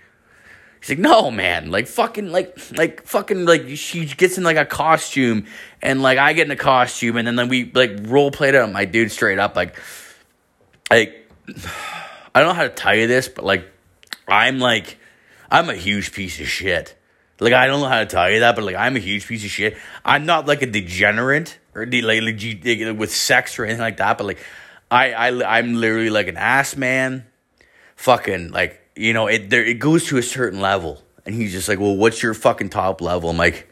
He's 0.81 0.90
like, 0.90 0.99
no, 0.99 1.31
man, 1.31 1.70
like 1.70 1.87
fucking, 1.87 2.32
like, 2.32 2.58
like 2.73 3.06
fucking, 3.06 3.44
like 3.44 3.69
she 3.76 4.05
gets 4.05 4.37
in 4.37 4.43
like 4.43 4.56
a 4.56 4.67
costume, 4.67 5.46
and 5.81 6.02
like 6.02 6.19
I 6.19 6.32
get 6.32 6.46
in 6.46 6.50
a 6.50 6.56
costume, 6.56 7.17
and 7.17 7.38
then 7.38 7.49
we 7.49 7.70
like 7.73 8.00
role 8.02 8.32
played 8.32 8.55
it 8.55 8.62
on 8.62 8.73
my 8.73 8.85
dude 8.85 9.12
straight 9.12 9.38
up, 9.38 9.55
like, 9.55 9.78
like 10.90 11.31
I 12.35 12.40
don't 12.40 12.49
know 12.49 12.55
how 12.55 12.64
to 12.64 12.69
tell 12.69 12.96
you 12.96 13.06
this, 13.06 13.28
but 13.28 13.44
like 13.44 13.70
I'm 14.26 14.58
like 14.58 14.99
I'm 15.50 15.69
a 15.69 15.75
huge 15.75 16.12
piece 16.12 16.40
of 16.40 16.49
shit. 16.49 16.99
Like 17.42 17.52
I 17.52 17.66
don't 17.66 17.80
know 17.80 17.88
how 17.88 18.00
to 18.00 18.06
tell 18.06 18.30
you 18.30 18.40
that, 18.40 18.54
but 18.54 18.64
like 18.64 18.76
I'm 18.76 18.96
a 18.96 19.00
huge 19.00 19.26
piece 19.26 19.44
of 19.44 19.50
shit. 19.50 19.76
I'm 20.04 20.26
not 20.26 20.46
like 20.46 20.62
a 20.62 20.66
degenerate 20.66 21.58
or 21.74 21.84
de- 21.86 22.02
like, 22.02 22.22
like 22.22 22.98
with 22.98 23.12
sex 23.12 23.58
or 23.58 23.64
anything 23.64 23.80
like 23.80 23.96
that, 23.98 24.18
but 24.18 24.24
like 24.24 24.38
I 24.90 25.12
I 25.12 25.58
I'm 25.58 25.74
literally 25.74 26.10
like 26.10 26.28
an 26.28 26.36
ass 26.36 26.76
man. 26.76 27.26
Fucking 27.96 28.50
like 28.50 28.80
you 28.94 29.12
know 29.12 29.26
it 29.26 29.50
there 29.50 29.64
it 29.64 29.78
goes 29.78 30.06
to 30.06 30.18
a 30.18 30.22
certain 30.22 30.61
level, 30.61 31.02
and 31.26 31.34
he's 31.34 31.52
just 31.52 31.68
like, 31.68 31.80
well, 31.80 31.96
what's 31.96 32.22
your 32.22 32.34
fucking 32.34 32.70
top 32.70 33.00
level? 33.00 33.30
I'm 33.30 33.37
like, 33.37 33.68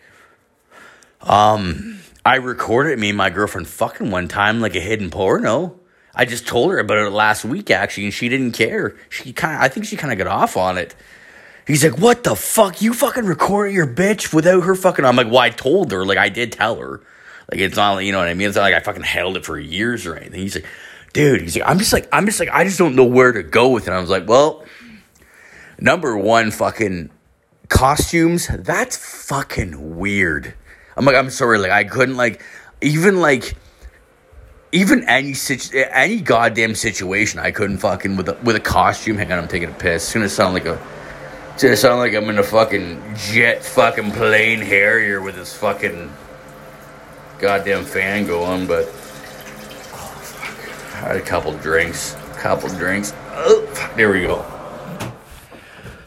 um, 1.22 2.00
I 2.24 2.36
recorded 2.36 2.98
me 2.98 3.10
and 3.10 3.18
my 3.18 3.30
girlfriend 3.30 3.68
fucking 3.68 4.10
one 4.10 4.28
time 4.28 4.60
like 4.60 4.76
a 4.76 4.80
hidden 4.80 5.10
porno. 5.10 5.78
I 6.14 6.24
just 6.24 6.46
told 6.46 6.72
her 6.72 6.78
about 6.78 6.98
it 6.98 7.10
last 7.10 7.44
week 7.44 7.70
actually, 7.70 8.04
and 8.04 8.14
she 8.14 8.28
didn't 8.28 8.52
care. 8.52 8.96
She 9.08 9.32
kind 9.32 9.54
of 9.54 9.62
I 9.62 9.68
think 9.68 9.86
she 9.86 9.96
kind 9.96 10.12
of 10.12 10.18
got 10.18 10.26
off 10.26 10.56
on 10.56 10.78
it. 10.78 10.94
He's 11.70 11.84
like, 11.84 11.98
what 11.98 12.24
the 12.24 12.34
fuck? 12.34 12.82
You 12.82 12.92
fucking 12.92 13.26
recorded 13.26 13.74
your 13.74 13.86
bitch 13.86 14.34
without 14.34 14.64
her 14.64 14.74
fucking. 14.74 15.04
I'm 15.04 15.14
like, 15.14 15.28
well, 15.28 15.38
I 15.38 15.50
told 15.50 15.92
her. 15.92 16.04
Like, 16.04 16.18
I 16.18 16.28
did 16.28 16.50
tell 16.50 16.74
her. 16.76 17.00
Like, 17.48 17.60
it's 17.60 17.76
not, 17.76 17.98
you 17.98 18.10
know 18.10 18.18
what 18.18 18.26
I 18.26 18.34
mean? 18.34 18.48
It's 18.48 18.56
not 18.56 18.62
like 18.62 18.74
I 18.74 18.80
fucking 18.80 19.04
held 19.04 19.36
it 19.36 19.44
for 19.44 19.56
years 19.56 20.04
or 20.04 20.16
anything. 20.16 20.40
He's 20.40 20.56
like, 20.56 20.66
dude, 21.12 21.40
he's 21.40 21.56
like, 21.56 21.68
I'm 21.68 21.78
just 21.78 21.92
like, 21.92 22.08
I'm 22.10 22.26
just 22.26 22.40
like, 22.40 22.48
I 22.48 22.64
just 22.64 22.76
don't 22.76 22.96
know 22.96 23.04
where 23.04 23.30
to 23.30 23.44
go 23.44 23.68
with 23.68 23.86
it. 23.86 23.92
I 23.92 24.00
was 24.00 24.10
like, 24.10 24.28
well, 24.28 24.64
number 25.78 26.16
one, 26.16 26.50
fucking 26.50 27.10
costumes. 27.68 28.48
That's 28.48 28.96
fucking 28.96 29.96
weird. 29.96 30.54
I'm 30.96 31.04
like, 31.04 31.14
I'm 31.14 31.30
sorry. 31.30 31.58
Like, 31.58 31.70
I 31.70 31.84
couldn't, 31.84 32.16
like, 32.16 32.42
even 32.80 33.20
like, 33.20 33.54
even 34.72 35.04
any 35.04 35.34
situ- 35.34 35.84
any 35.92 36.20
goddamn 36.20 36.74
situation, 36.74 37.38
I 37.38 37.52
couldn't 37.52 37.78
fucking 37.78 38.16
with 38.16 38.28
a, 38.28 38.38
with 38.42 38.56
a 38.56 38.60
costume. 38.60 39.18
Hang 39.18 39.30
on, 39.30 39.38
I'm 39.38 39.46
taking 39.46 39.70
a 39.70 39.72
piss. 39.72 40.02
It's 40.04 40.14
gonna 40.14 40.28
sound 40.28 40.54
like 40.54 40.66
a 40.66 40.84
it's 41.60 41.64
gonna 41.64 41.76
sound 41.76 41.98
like 41.98 42.14
I'm 42.14 42.26
in 42.30 42.38
a 42.38 42.42
fucking 42.42 43.16
jet 43.16 43.62
fucking 43.62 44.12
plane 44.12 44.60
Harrier 44.60 45.20
with 45.20 45.34
this 45.34 45.54
fucking 45.54 46.10
goddamn 47.38 47.84
fan 47.84 48.26
going, 48.26 48.66
but 48.66 48.86
oh, 48.86 50.20
fuck. 50.22 50.94
I 50.94 51.08
had 51.08 51.16
a 51.16 51.20
couple 51.20 51.52
drinks. 51.58 52.16
Couple 52.38 52.70
drinks. 52.70 53.12
Oh, 53.32 53.92
there 53.94 54.10
we 54.10 54.22
go. 54.22 54.42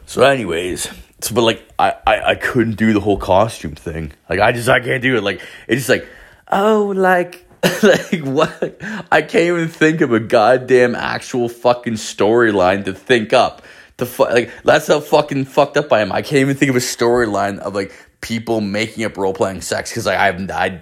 So, 0.08 0.24
anyways, 0.24 0.90
so, 1.22 1.36
but 1.36 1.44
like 1.44 1.72
I, 1.78 1.98
I 2.08 2.22
I 2.32 2.36
couldn't 2.36 2.78
do 2.78 2.92
the 2.92 3.00
whole 3.00 3.18
costume 3.18 3.76
thing. 3.76 4.12
Like 4.28 4.40
I 4.40 4.54
just 4.54 4.68
I 4.68 4.80
can't 4.80 5.04
do 5.04 5.18
it. 5.18 5.22
Like 5.22 5.40
it's 5.68 5.86
just 5.86 5.90
like 5.90 6.08
oh 6.52 6.94
like 6.96 7.46
like 7.84 8.24
what? 8.24 8.82
I 9.12 9.22
can't 9.22 9.56
even 9.56 9.68
think 9.68 10.02
of 10.02 10.14
a 10.14 10.20
goddamn 10.20 10.96
actual 10.96 11.48
fucking 11.48 11.94
storyline 11.94 12.86
to 12.86 12.94
think 12.96 13.34
up 13.34 13.62
the 13.98 14.06
fu- 14.06 14.26
like 14.26 14.52
that's 14.64 14.88
how 14.88 15.00
fucking 15.00 15.46
fucked 15.46 15.78
up 15.78 15.92
I 15.92 16.02
am. 16.02 16.12
I 16.12 16.22
can't 16.22 16.42
even 16.42 16.56
think 16.56 16.70
of 16.70 16.76
a 16.76 16.80
storyline 16.80 17.60
of 17.60 17.76
like 17.76 17.94
people 18.22 18.62
making 18.62 19.04
up 19.06 19.18
role 19.18 19.34
playing 19.34 19.62
sex 19.62 19.90
because 19.90 20.06
like 20.06 20.18
I've 20.18 20.50
I 20.50 20.82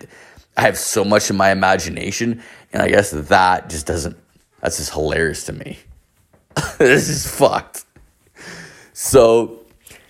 I 0.57 0.61
have 0.61 0.77
so 0.77 1.03
much 1.03 1.29
in 1.29 1.37
my 1.37 1.51
imagination, 1.51 2.41
and 2.71 2.81
I 2.81 2.89
guess 2.89 3.11
that 3.11 3.69
just 3.69 3.85
doesn't. 3.85 4.17
That's 4.61 4.77
just 4.77 4.93
hilarious 4.93 5.45
to 5.45 5.53
me. 5.53 5.79
this 6.77 7.09
is 7.09 7.27
fucked. 7.27 7.85
So 8.93 9.65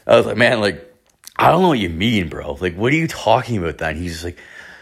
I 0.05 0.17
was 0.17 0.25
like, 0.25 0.37
man, 0.37 0.59
like 0.59 0.93
I 1.37 1.49
don't 1.49 1.61
know 1.61 1.69
what 1.69 1.79
you 1.79 1.89
mean, 1.89 2.29
bro. 2.29 2.53
Like, 2.53 2.75
what 2.75 2.93
are 2.93 2.97
you 2.97 3.07
talking 3.07 3.57
about? 3.57 3.79
Then 3.79 3.95
he's 3.95 4.23
like, 4.23 4.37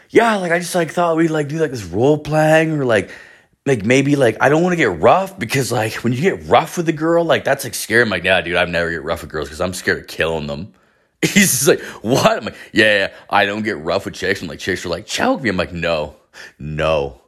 yeah, 0.10 0.38
like 0.38 0.52
I 0.52 0.60
just 0.60 0.76
like 0.76 0.92
thought 0.92 1.16
we'd 1.16 1.30
like 1.30 1.48
do 1.48 1.60
like 1.60 1.72
this 1.72 1.86
role 1.86 2.18
playing 2.18 2.72
or 2.72 2.86
like 2.86 3.12
like 3.70 3.86
maybe 3.86 4.16
like 4.16 4.38
I 4.42 4.50
don't 4.50 4.64
want 4.64 4.74
to 4.74 4.78
get 4.78 5.00
rough 5.00 5.38
because 5.38 5.72
like 5.72 5.96
when 6.04 6.12
you 6.14 6.22
get 6.22 6.46
rough 6.48 6.78
with 6.78 6.90
a 6.90 6.94
girl, 6.94 7.24
like 7.24 7.44
that's 7.44 7.64
like 7.64 7.76
scary. 7.76 8.02
I'm 8.02 8.10
like, 8.10 8.24
dude, 8.24 8.56
I've 8.56 8.70
never 8.70 8.90
get 8.90 9.04
rough 9.04 9.22
with 9.22 9.32
girls 9.32 9.48
because 9.48 9.62
I'm 9.62 9.74
scared 9.74 10.00
of 10.00 10.08
killing 10.08 10.48
them. 10.48 10.74
He's 11.22 11.52
just 11.52 11.68
like, 11.68 11.82
what? 12.02 12.38
I'm 12.38 12.46
like, 12.46 12.58
yeah, 12.74 12.98
yeah, 12.98 13.14
I 13.30 13.46
don't 13.46 13.64
get 13.64 13.78
rough 13.78 14.06
with 14.06 14.16
chicks. 14.16 14.42
And 14.42 14.50
like 14.50 14.60
chicks 14.60 14.86
are 14.86 14.90
like, 14.90 15.06
choke 15.06 15.42
me. 15.42 15.50
I'm 15.50 15.58
like, 15.58 15.74
no, 15.74 16.16
no. 16.58 17.22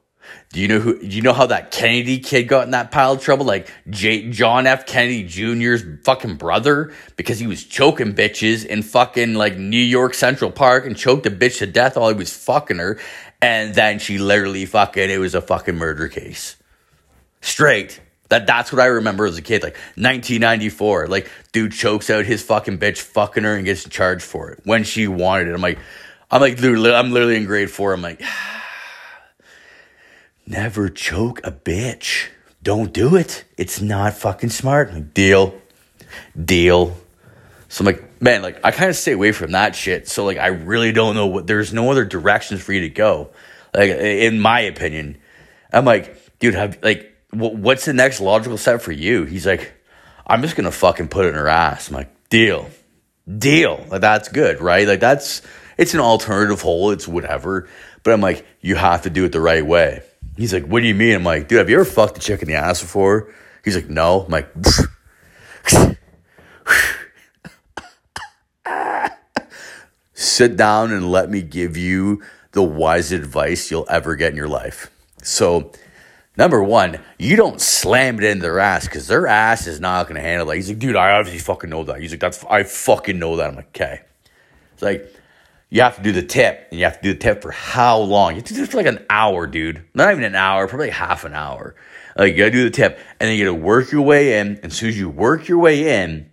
Do 0.54 0.60
you 0.60 0.68
know 0.68 0.80
who? 0.80 1.00
Do 1.00 1.08
you 1.08 1.22
know 1.22 1.34
how 1.34 1.46
that 1.46 1.72
Kennedy 1.72 2.20
kid 2.20 2.44
got 2.44 2.66
in 2.66 2.72
that 2.72 2.92
pile 2.92 3.14
of 3.14 3.22
trouble? 3.22 3.46
Like 3.46 3.72
J, 3.90 4.30
John 4.30 4.68
F. 4.68 4.86
Kennedy 4.86 5.24
Jr.'s 5.24 5.84
fucking 6.04 6.36
brother 6.36 6.92
because 7.16 7.40
he 7.40 7.48
was 7.48 7.64
choking 7.64 8.14
bitches 8.14 8.66
in 8.66 8.84
fucking 8.84 9.36
like 9.36 9.58
New 9.58 9.78
York 9.78 10.14
Central 10.14 10.52
Park 10.52 10.86
and 10.86 10.98
choked 10.98 11.26
a 11.26 11.32
bitch 11.32 11.60
to 11.60 11.68
death 11.68 11.96
while 11.96 12.10
he 12.10 12.16
was 12.16 12.36
fucking 12.36 12.78
her, 12.78 13.00
and 13.42 13.74
then 13.74 14.00
she 14.00 14.18
literally 14.18 14.66
fucking 14.66 15.10
it 15.10 15.18
was 15.18 15.36
a 15.36 15.42
fucking 15.42 15.76
murder 15.76 16.08
case. 16.08 16.56
Straight. 17.42 18.00
That 18.30 18.48
that's 18.48 18.72
what 18.72 18.80
I 18.82 18.86
remember 18.86 19.26
as 19.26 19.38
a 19.38 19.42
kid, 19.42 19.62
like 19.64 19.76
1994. 19.96 21.08
Like, 21.08 21.30
dude 21.52 21.74
chokes 21.74 22.10
out 22.10 22.26
his 22.26 22.42
fucking 22.42 22.78
bitch, 22.78 23.00
fucking 23.00 23.44
her, 23.44 23.56
and 23.56 23.66
gets 23.66 23.88
charged 23.90 24.24
for 24.24 24.52
it 24.52 24.62
when 24.64 24.84
she 24.86 25.08
wanted 25.08 25.50
it. 25.50 25.54
I'm 25.54 25.62
like, 25.62 25.80
I'm 26.30 26.40
like, 26.40 26.58
dude, 26.58 26.88
I'm 26.88 27.12
literally 27.12 27.36
in 27.36 27.46
grade 27.46 27.70
four. 27.70 27.94
I'm 27.94 28.02
like. 28.02 28.22
Never 30.48 30.90
choke 30.90 31.40
a 31.44 31.52
bitch. 31.52 32.28
Don't 32.64 32.92
do 32.94 33.16
it. 33.16 33.46
It's 33.58 33.82
not 33.82 34.14
fucking 34.14 34.50
smart. 34.50 34.94
Like, 34.94 35.14
deal. 35.14 35.60
Deal. 36.42 36.98
So 37.70 37.82
I'm 37.82 37.86
like, 37.86 38.11
man, 38.22 38.42
like 38.42 38.60
I 38.64 38.72
kind 38.72 38.90
of 38.90 38.96
stay 38.96 39.12
away 39.12 39.34
from 39.34 39.52
that 39.52 39.76
shit. 39.76 40.08
So 40.08 40.24
like 40.24 40.38
I 40.38 40.48
really 40.48 40.94
don't 40.94 41.16
know 41.16 41.28
what 41.28 41.48
there's 41.48 41.74
no 41.74 41.92
other 41.92 42.06
directions 42.06 42.62
for 42.62 42.72
you 42.72 42.82
to 42.82 42.90
go. 42.90 43.32
Like 43.74 43.90
in 43.90 44.40
my 44.40 44.62
opinion. 44.62 45.18
I'm 45.74 45.86
like, 45.86 46.40
dude, 46.40 46.54
have 46.54 46.80
like 46.82 47.14
what's 47.34 47.86
the 47.86 47.94
next 47.94 48.22
logical 48.22 48.58
step 48.58 48.82
for 48.82 48.92
you? 48.92 49.26
He's 49.26 49.46
like, 49.46 49.74
I'm 50.26 50.42
just 50.42 50.56
gonna 50.56 50.72
fucking 50.72 51.08
put 51.10 51.26
it 51.26 51.30
in 51.30 51.36
her 51.36 51.48
ass. 51.48 51.90
I'm 51.90 51.96
like, 51.96 52.30
deal. 52.30 52.70
Deal. 53.38 53.86
Like 53.90 54.02
that's 54.02 54.30
good, 54.30 54.62
right? 54.62 54.88
Like 54.88 55.00
that's 55.00 55.42
it's 55.78 55.94
an 55.94 56.00
alternative 56.00 56.62
hole, 56.62 56.92
it's 56.92 57.08
whatever. 57.08 57.68
But 58.04 58.14
I'm 58.14 58.22
like, 58.22 58.46
you 58.62 58.76
have 58.76 59.04
to 59.04 59.10
do 59.10 59.26
it 59.26 59.32
the 59.32 59.42
right 59.42 59.66
way. 59.66 60.04
He's 60.38 60.54
like, 60.54 60.66
what 60.66 60.82
do 60.82 60.88
you 60.88 60.96
mean? 60.96 61.16
I'm 61.16 61.24
like, 61.24 61.48
dude, 61.48 61.60
have 61.60 61.70
you 61.70 61.76
ever 61.76 61.86
fucked 61.86 62.18
a 62.18 62.20
chick 62.20 62.42
in 62.42 62.48
the 62.48 62.56
ass 62.56 62.82
before? 62.82 63.34
He's 63.64 63.76
like, 63.76 63.90
no. 63.90 64.22
I'm 64.22 64.32
like, 64.32 64.52
sit 70.22 70.56
down 70.56 70.92
and 70.92 71.12
let 71.12 71.30
me 71.30 71.42
give 71.42 71.76
you 71.78 72.22
the 72.52 72.64
wise 72.64 73.12
advice 73.12 73.72
you'll 73.72 73.88
ever 73.90 74.16
get 74.16 74.32
in 74.32 74.38
your 74.38 74.48
life. 74.48 74.92
So, 75.24 75.72
number 76.38 76.64
one, 76.64 77.00
you 77.18 77.36
don't 77.36 77.60
slam 77.60 78.18
it 78.20 78.24
into 78.24 78.42
their 78.44 78.60
ass 78.60 78.86
because 78.86 79.08
their 79.08 79.28
ass 79.28 79.68
is 79.68 79.80
not 79.80 80.08
going 80.08 80.16
to 80.16 80.22
handle 80.22 80.48
that. 80.48 80.56
He's 80.56 80.70
like, 80.70 80.80
dude, 80.80 80.96
I 80.96 81.12
obviously 81.12 81.40
fucking 81.40 81.70
know 81.70 81.84
that. 81.84 82.00
He's 82.00 82.12
like, 82.12 82.20
that's, 82.20 82.44
I 82.46 82.64
fucking 82.64 83.20
know 83.20 83.38
that. 83.38 83.50
I'm 83.50 83.56
like, 83.56 83.68
okay. 83.68 84.02
It's 84.74 84.82
like, 84.82 85.14
you 85.70 85.82
have 85.82 85.96
to 85.96 86.04
do 86.04 86.12
the 86.12 86.22
tip, 86.22 86.68
and 86.70 86.80
you 86.80 86.86
have 86.86 86.98
to 86.98 87.02
do 87.02 87.14
the 87.14 87.20
tip 87.20 87.42
for 87.42 87.52
how 87.52 87.98
long? 87.98 88.32
You 88.32 88.38
have 88.38 88.46
to 88.46 88.54
do 88.54 88.64
it 88.64 88.70
for 88.70 88.78
like 88.78 88.88
an 88.88 89.06
hour, 89.10 89.48
dude. 89.48 89.86
Not 89.94 90.12
even 90.12 90.26
an 90.26 90.36
hour, 90.36 90.68
probably 90.68 90.90
half 90.90 91.24
an 91.24 91.34
hour. 91.34 91.76
Like 92.18 92.34
you 92.34 92.40
gotta 92.40 92.52
do 92.52 92.66
the 92.66 92.70
tip, 92.70 93.00
and 93.20 93.30
then 93.30 93.38
you 93.38 93.46
gotta 93.46 93.58
work 93.58 93.90
your 93.90 94.02
way 94.02 94.38
in. 94.40 94.58
And 94.58 94.66
as 94.66 94.74
soon 94.74 94.90
as 94.90 95.00
you 95.00 95.10
work 95.10 95.48
your 95.48 95.60
way 95.60 96.04
in, 96.04 96.30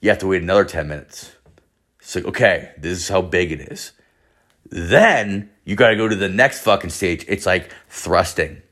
you 0.00 0.08
have 0.08 0.18
to 0.20 0.26
wait 0.26 0.42
another 0.42 0.64
10 0.64 0.88
minutes. 0.88 1.32
It's 2.08 2.14
like, 2.14 2.24
okay, 2.24 2.70
this 2.78 2.96
is 2.96 3.08
how 3.10 3.20
big 3.20 3.52
it 3.52 3.60
is. 3.70 3.92
Then 4.70 5.50
you 5.66 5.76
gotta 5.76 5.94
go 5.94 6.08
to 6.08 6.16
the 6.16 6.30
next 6.30 6.62
fucking 6.62 6.88
stage. 6.88 7.22
It's 7.28 7.44
like 7.44 7.70
thrusting. 7.90 8.62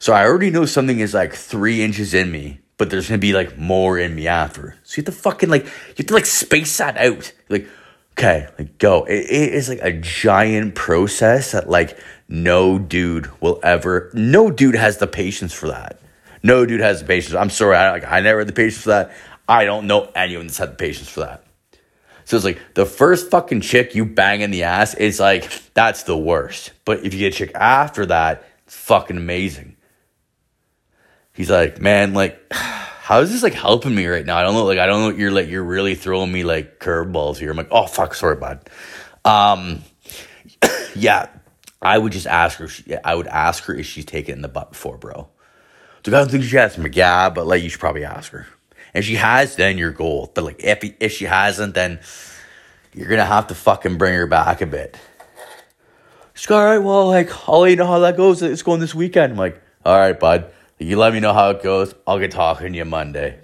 So 0.00 0.12
I 0.12 0.24
already 0.24 0.50
know 0.50 0.66
something 0.66 0.98
is 0.98 1.14
like 1.14 1.32
three 1.32 1.80
inches 1.80 2.12
in 2.12 2.32
me, 2.32 2.58
but 2.76 2.90
there's 2.90 3.08
gonna 3.08 3.18
be 3.18 3.32
like 3.32 3.56
more 3.56 4.00
in 4.00 4.16
me 4.16 4.26
after. 4.26 4.74
So 4.82 4.96
you 4.96 5.04
have 5.04 5.14
to 5.14 5.20
fucking 5.20 5.48
like, 5.48 5.62
you 5.64 5.94
have 5.98 6.06
to 6.06 6.14
like 6.14 6.26
space 6.26 6.76
that 6.78 6.96
out. 6.96 7.32
Like, 7.48 7.68
okay, 8.18 8.48
like 8.58 8.78
go. 8.78 9.04
It, 9.04 9.30
it 9.30 9.54
is 9.54 9.68
like 9.68 9.82
a 9.82 9.92
giant 9.92 10.74
process 10.74 11.52
that 11.52 11.70
like 11.70 11.96
no 12.28 12.80
dude 12.80 13.30
will 13.40 13.60
ever. 13.62 14.10
No 14.12 14.50
dude 14.50 14.74
has 14.74 14.98
the 14.98 15.06
patience 15.06 15.52
for 15.52 15.68
that. 15.68 16.00
No 16.42 16.66
dude 16.66 16.80
has 16.80 16.98
the 16.98 17.06
patience. 17.06 17.36
I'm 17.36 17.50
sorry, 17.50 17.76
I, 17.76 17.92
like, 17.92 18.10
I 18.10 18.18
never 18.18 18.40
had 18.40 18.48
the 18.48 18.52
patience 18.52 18.82
for 18.82 18.88
that. 18.88 19.12
I 19.48 19.66
don't 19.66 19.86
know 19.86 20.10
anyone 20.16 20.48
that's 20.48 20.58
had 20.58 20.72
the 20.72 20.74
patience 20.74 21.08
for 21.08 21.20
that. 21.20 21.45
So 22.26 22.36
it's 22.36 22.44
like 22.44 22.60
the 22.74 22.84
first 22.84 23.30
fucking 23.30 23.60
chick 23.60 23.94
you 23.94 24.04
bang 24.04 24.40
in 24.40 24.50
the 24.50 24.64
ass 24.64 24.94
is 24.94 25.20
like 25.20 25.48
that's 25.74 26.02
the 26.02 26.18
worst. 26.18 26.72
But 26.84 27.04
if 27.04 27.14
you 27.14 27.20
get 27.20 27.34
a 27.34 27.36
chick 27.36 27.52
after 27.54 28.04
that, 28.06 28.44
it's 28.66 28.74
fucking 28.74 29.16
amazing. 29.16 29.76
He's 31.32 31.48
like, 31.48 31.80
man, 31.80 32.14
like 32.14 32.52
how 32.52 33.20
is 33.20 33.30
this 33.30 33.44
like 33.44 33.54
helping 33.54 33.94
me 33.94 34.06
right 34.06 34.26
now? 34.26 34.36
I 34.36 34.42
don't 34.42 34.54
know. 34.54 34.64
Like, 34.64 34.80
I 34.80 34.86
don't 34.86 35.02
know. 35.02 35.16
You're 35.16 35.30
like, 35.30 35.48
you're 35.48 35.62
really 35.62 35.94
throwing 35.94 36.32
me 36.32 36.42
like 36.42 36.80
curveballs 36.80 37.36
here. 37.36 37.52
I'm 37.52 37.56
like, 37.56 37.68
oh 37.70 37.86
fuck, 37.86 38.12
sorry, 38.14 38.34
bud. 38.34 38.68
Um, 39.24 39.84
yeah, 40.96 41.28
I 41.80 41.96
would 41.96 42.10
just 42.10 42.26
ask 42.26 42.58
her. 42.58 42.66
She, 42.66 42.96
I 43.04 43.14
would 43.14 43.28
ask 43.28 43.62
her 43.66 43.74
if 43.76 43.86
she's 43.86 44.04
taken 44.04 44.34
in 44.34 44.42
the 44.42 44.48
butt 44.48 44.72
before, 44.72 44.98
bro. 44.98 45.28
So 46.04 46.10
I 46.12 46.18
don't 46.18 46.28
think 46.28 46.42
she 46.42 46.56
has. 46.56 46.76
I'm 46.76 46.92
yeah, 46.92 47.30
but 47.30 47.46
like, 47.46 47.62
you 47.62 47.68
should 47.68 47.78
probably 47.78 48.04
ask 48.04 48.32
her. 48.32 48.48
If 48.96 49.04
she 49.04 49.16
has, 49.16 49.56
then 49.56 49.76
you're 49.76 49.92
gold. 49.92 50.32
But 50.34 50.44
like, 50.44 50.64
if 50.64 50.82
if 51.00 51.12
she 51.12 51.26
hasn't, 51.26 51.74
then 51.74 52.00
you're 52.94 53.08
gonna 53.08 53.26
have 53.26 53.48
to 53.48 53.54
fucking 53.54 53.98
bring 53.98 54.14
her 54.14 54.26
back 54.26 54.62
a 54.62 54.66
bit. 54.66 54.96
She's 56.32 56.50
like, 56.50 56.58
all 56.58 56.64
right, 56.64 56.78
well, 56.78 57.06
like, 57.06 57.30
I'll 57.48 57.60
let 57.60 57.70
you 57.70 57.76
know 57.76 57.86
how 57.86 57.98
that 58.00 58.16
goes. 58.16 58.42
It's 58.42 58.62
going 58.62 58.80
this 58.80 58.94
weekend. 58.94 59.32
I'm 59.32 59.38
like, 59.38 59.60
all 59.84 59.98
right, 59.98 60.18
bud. 60.18 60.50
You 60.78 60.98
let 60.98 61.14
me 61.14 61.20
know 61.20 61.32
how 61.32 61.50
it 61.50 61.62
goes. 61.62 61.94
I'll 62.06 62.18
get 62.18 62.30
talking 62.30 62.72
to 62.72 62.78
you 62.78 62.84
Monday. 62.84 63.38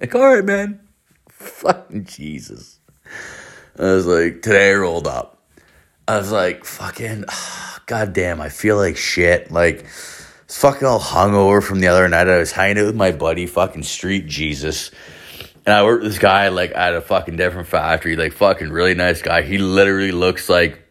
Like, 0.00 0.14
all 0.14 0.34
right, 0.34 0.44
man. 0.44 0.80
Fucking 1.28 2.04
Jesus. 2.04 2.80
I 3.78 3.82
was 3.82 4.06
like, 4.06 4.42
today 4.42 4.72
I 4.72 4.74
rolled 4.74 5.06
up. 5.06 5.42
I 6.08 6.16
was 6.16 6.32
like, 6.32 6.64
fucking, 6.64 7.24
oh, 7.28 7.78
goddamn, 7.86 8.40
I 8.40 8.48
feel 8.48 8.76
like 8.76 8.96
shit. 8.96 9.52
Like, 9.52 9.86
fucking 10.50 10.86
all 10.86 11.00
hungover 11.00 11.62
from 11.62 11.80
the 11.80 11.88
other 11.88 12.08
night. 12.08 12.28
I 12.28 12.38
was 12.38 12.52
hanging 12.52 12.78
out 12.78 12.86
with 12.86 12.96
my 12.96 13.12
buddy, 13.12 13.46
fucking 13.46 13.82
Street 13.82 14.26
Jesus. 14.26 14.90
And 15.66 15.74
I 15.74 15.84
worked 15.84 16.02
with 16.02 16.12
this 16.12 16.18
guy, 16.18 16.48
like, 16.48 16.72
at 16.74 16.94
a 16.94 17.00
fucking 17.00 17.36
different 17.36 17.68
factory. 17.68 18.16
Like, 18.16 18.32
fucking 18.32 18.70
really 18.70 18.94
nice 18.94 19.22
guy. 19.22 19.42
He 19.42 19.58
literally 19.58 20.12
looks 20.12 20.48
like 20.48 20.82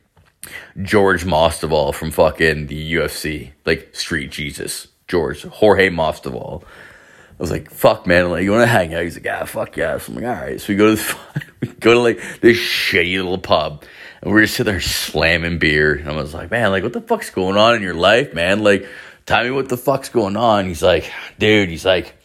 George 0.81 1.25
Masvidal 1.25 1.93
from 1.93 2.11
fucking 2.11 2.67
the 2.67 2.93
UFC. 2.93 3.51
Like, 3.65 3.95
Street 3.95 4.31
Jesus. 4.31 4.87
George, 5.07 5.43
Jorge 5.43 5.89
Masvidal. 5.89 6.63
I 6.63 7.41
was 7.41 7.51
like, 7.51 7.71
fuck, 7.71 8.05
man. 8.05 8.29
like, 8.29 8.43
you 8.43 8.51
want 8.51 8.63
to 8.63 8.67
hang 8.67 8.93
out? 8.93 9.03
He's 9.03 9.15
like, 9.15 9.25
yeah, 9.25 9.43
fuck 9.45 9.75
yeah. 9.75 9.97
So 9.97 10.11
I'm 10.11 10.19
like, 10.19 10.25
all 10.25 10.41
right. 10.41 10.61
So 10.61 10.73
we 10.73 10.75
go 10.75 10.89
to 10.89 10.95
this, 10.95 11.15
we 11.61 11.67
go 11.67 11.93
to 11.93 11.99
like 11.99 12.41
this 12.41 12.57
shitty 12.57 13.15
little 13.15 13.37
pub. 13.37 13.83
And 14.21 14.31
we're 14.31 14.41
just 14.41 14.55
sitting 14.55 14.73
there 14.73 14.81
slamming 14.81 15.57
beer. 15.57 15.93
And 15.93 16.09
I 16.09 16.15
was 16.15 16.33
like, 16.33 16.51
man, 16.51 16.71
like, 16.71 16.83
what 16.83 16.93
the 16.93 17.01
fuck's 17.01 17.29
going 17.29 17.57
on 17.57 17.75
in 17.75 17.81
your 17.81 17.93
life, 17.93 18.33
man? 18.33 18.61
Like, 18.63 18.85
tell 19.25 19.43
me 19.43 19.51
what 19.51 19.69
the 19.69 19.77
fuck's 19.77 20.09
going 20.09 20.37
on. 20.37 20.67
He's 20.67 20.83
like, 20.83 21.11
dude, 21.37 21.69
he's 21.69 21.85
like, 21.85 22.15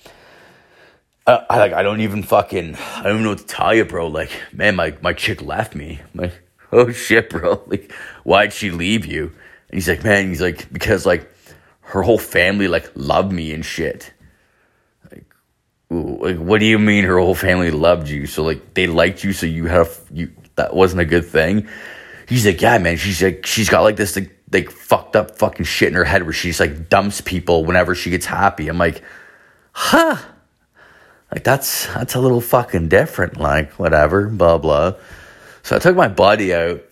I, 1.26 1.44
I 1.50 1.58
like, 1.58 1.72
I 1.72 1.82
don't 1.82 2.00
even 2.00 2.22
fucking, 2.22 2.76
I 2.76 3.02
don't 3.02 3.12
even 3.12 3.22
know 3.24 3.30
what 3.30 3.38
to 3.38 3.46
tell 3.46 3.74
you, 3.74 3.84
bro. 3.84 4.08
Like, 4.08 4.30
man, 4.52 4.76
my, 4.76 4.96
my 5.00 5.12
chick 5.12 5.42
left 5.42 5.74
me. 5.74 6.00
I'm 6.02 6.20
like, 6.20 6.42
oh 6.72 6.90
shit, 6.90 7.30
bro. 7.30 7.62
Like, 7.68 7.92
why'd 8.24 8.52
she 8.52 8.70
leave 8.70 9.06
you? 9.06 9.24
And 9.68 9.74
he's 9.74 9.88
like, 9.88 10.04
man, 10.04 10.28
he's 10.28 10.40
like, 10.40 10.72
because 10.72 11.06
like, 11.06 11.30
her 11.84 12.02
whole 12.02 12.18
family 12.18 12.68
like 12.68 12.90
loved 12.94 13.32
me 13.32 13.52
and 13.52 13.64
shit. 13.64 14.12
Like, 15.10 15.24
like 15.90 16.38
what 16.38 16.60
do 16.60 16.66
you 16.66 16.78
mean 16.78 17.04
her 17.04 17.18
whole 17.18 17.34
family 17.34 17.70
loved 17.70 18.08
you? 18.08 18.26
So 18.26 18.42
like 18.42 18.74
they 18.74 18.86
liked 18.86 19.22
you, 19.22 19.32
so 19.32 19.46
you 19.46 19.66
had 19.66 19.86
a, 19.86 19.90
you 20.12 20.32
that 20.56 20.74
wasn't 20.74 21.02
a 21.02 21.04
good 21.04 21.26
thing. 21.26 21.68
He's 22.28 22.46
like, 22.46 22.60
yeah, 22.60 22.78
man. 22.78 22.96
She's 22.96 23.22
like, 23.22 23.44
she's 23.44 23.68
got 23.68 23.82
like 23.82 23.96
this 23.96 24.16
like, 24.16 24.30
like 24.54 24.70
fucked 24.70 25.16
up 25.16 25.37
fucking 25.37 25.66
shit 25.66 25.88
in 25.88 25.94
her 25.94 26.04
head 26.04 26.23
where 26.23 26.32
she's 26.32 26.61
like 26.61 26.88
dumps 26.88 27.20
people 27.20 27.64
whenever 27.64 27.94
she 27.94 28.11
gets 28.11 28.26
happy. 28.26 28.68
I'm 28.68 28.78
like, 28.78 29.02
huh. 29.73 30.16
Like 31.32 31.44
that's 31.44 31.87
that's 31.88 32.14
a 32.14 32.20
little 32.20 32.40
fucking 32.40 32.88
different. 32.88 33.37
Like 33.38 33.73
whatever, 33.73 34.28
blah 34.28 34.58
blah. 34.58 34.94
So 35.62 35.76
I 35.76 35.78
took 35.78 35.96
my 35.96 36.08
buddy 36.08 36.54
out 36.54 36.82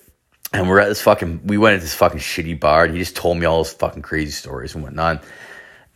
and 0.52 0.68
we're 0.68 0.80
at 0.80 0.88
this 0.88 1.00
fucking, 1.00 1.46
we 1.46 1.56
went 1.56 1.78
to 1.78 1.82
this 1.82 1.94
fucking 1.94 2.20
shitty 2.20 2.58
bar 2.60 2.84
and 2.84 2.92
he 2.92 2.98
just 2.98 3.16
told 3.16 3.38
me 3.38 3.46
all 3.46 3.58
those 3.58 3.72
fucking 3.72 4.02
crazy 4.02 4.32
stories 4.32 4.74
and 4.74 4.84
whatnot. 4.84 5.24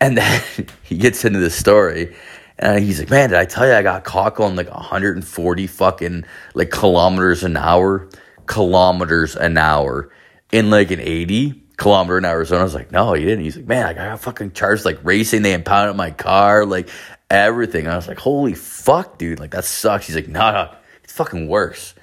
And 0.00 0.16
then 0.16 0.42
he 0.82 0.96
gets 0.96 1.24
into 1.24 1.38
the 1.38 1.50
story 1.50 2.14
and 2.58 2.82
he's 2.82 2.98
like, 2.98 3.10
man, 3.10 3.30
did 3.30 3.38
I 3.38 3.44
tell 3.44 3.66
you 3.66 3.74
I 3.74 3.82
got 3.82 4.04
caught 4.04 4.40
on 4.40 4.56
like 4.56 4.70
140 4.70 5.66
fucking 5.66 6.24
like 6.54 6.70
kilometers 6.70 7.44
an 7.44 7.56
hour? 7.56 8.08
Kilometers 8.46 9.36
an 9.36 9.58
hour 9.58 10.10
in 10.52 10.70
like 10.70 10.90
an 10.90 11.00
80 11.00 11.62
kilometer 11.76 12.18
in 12.18 12.24
Arizona. 12.24 12.60
I 12.60 12.64
was 12.64 12.74
like, 12.74 12.92
no, 12.92 13.14
you 13.14 13.26
didn't. 13.26 13.44
He's 13.44 13.56
like, 13.56 13.66
man, 13.66 13.86
I 13.86 13.92
got 13.94 14.20
fucking 14.20 14.52
charged 14.52 14.84
like 14.84 14.98
racing. 15.02 15.42
They 15.42 15.52
impounded 15.52 15.96
my 15.96 16.10
car, 16.10 16.64
like 16.64 16.88
everything. 17.30 17.86
I 17.86 17.96
was 17.96 18.08
like, 18.08 18.18
holy 18.18 18.54
fuck, 18.54 19.18
dude. 19.18 19.40
Like 19.40 19.50
that 19.52 19.64
sucks. 19.64 20.06
He's 20.06 20.16
like, 20.16 20.28
nah, 20.28 20.74
it's 21.04 21.12
fucking 21.12 21.48
worse. 21.48 21.94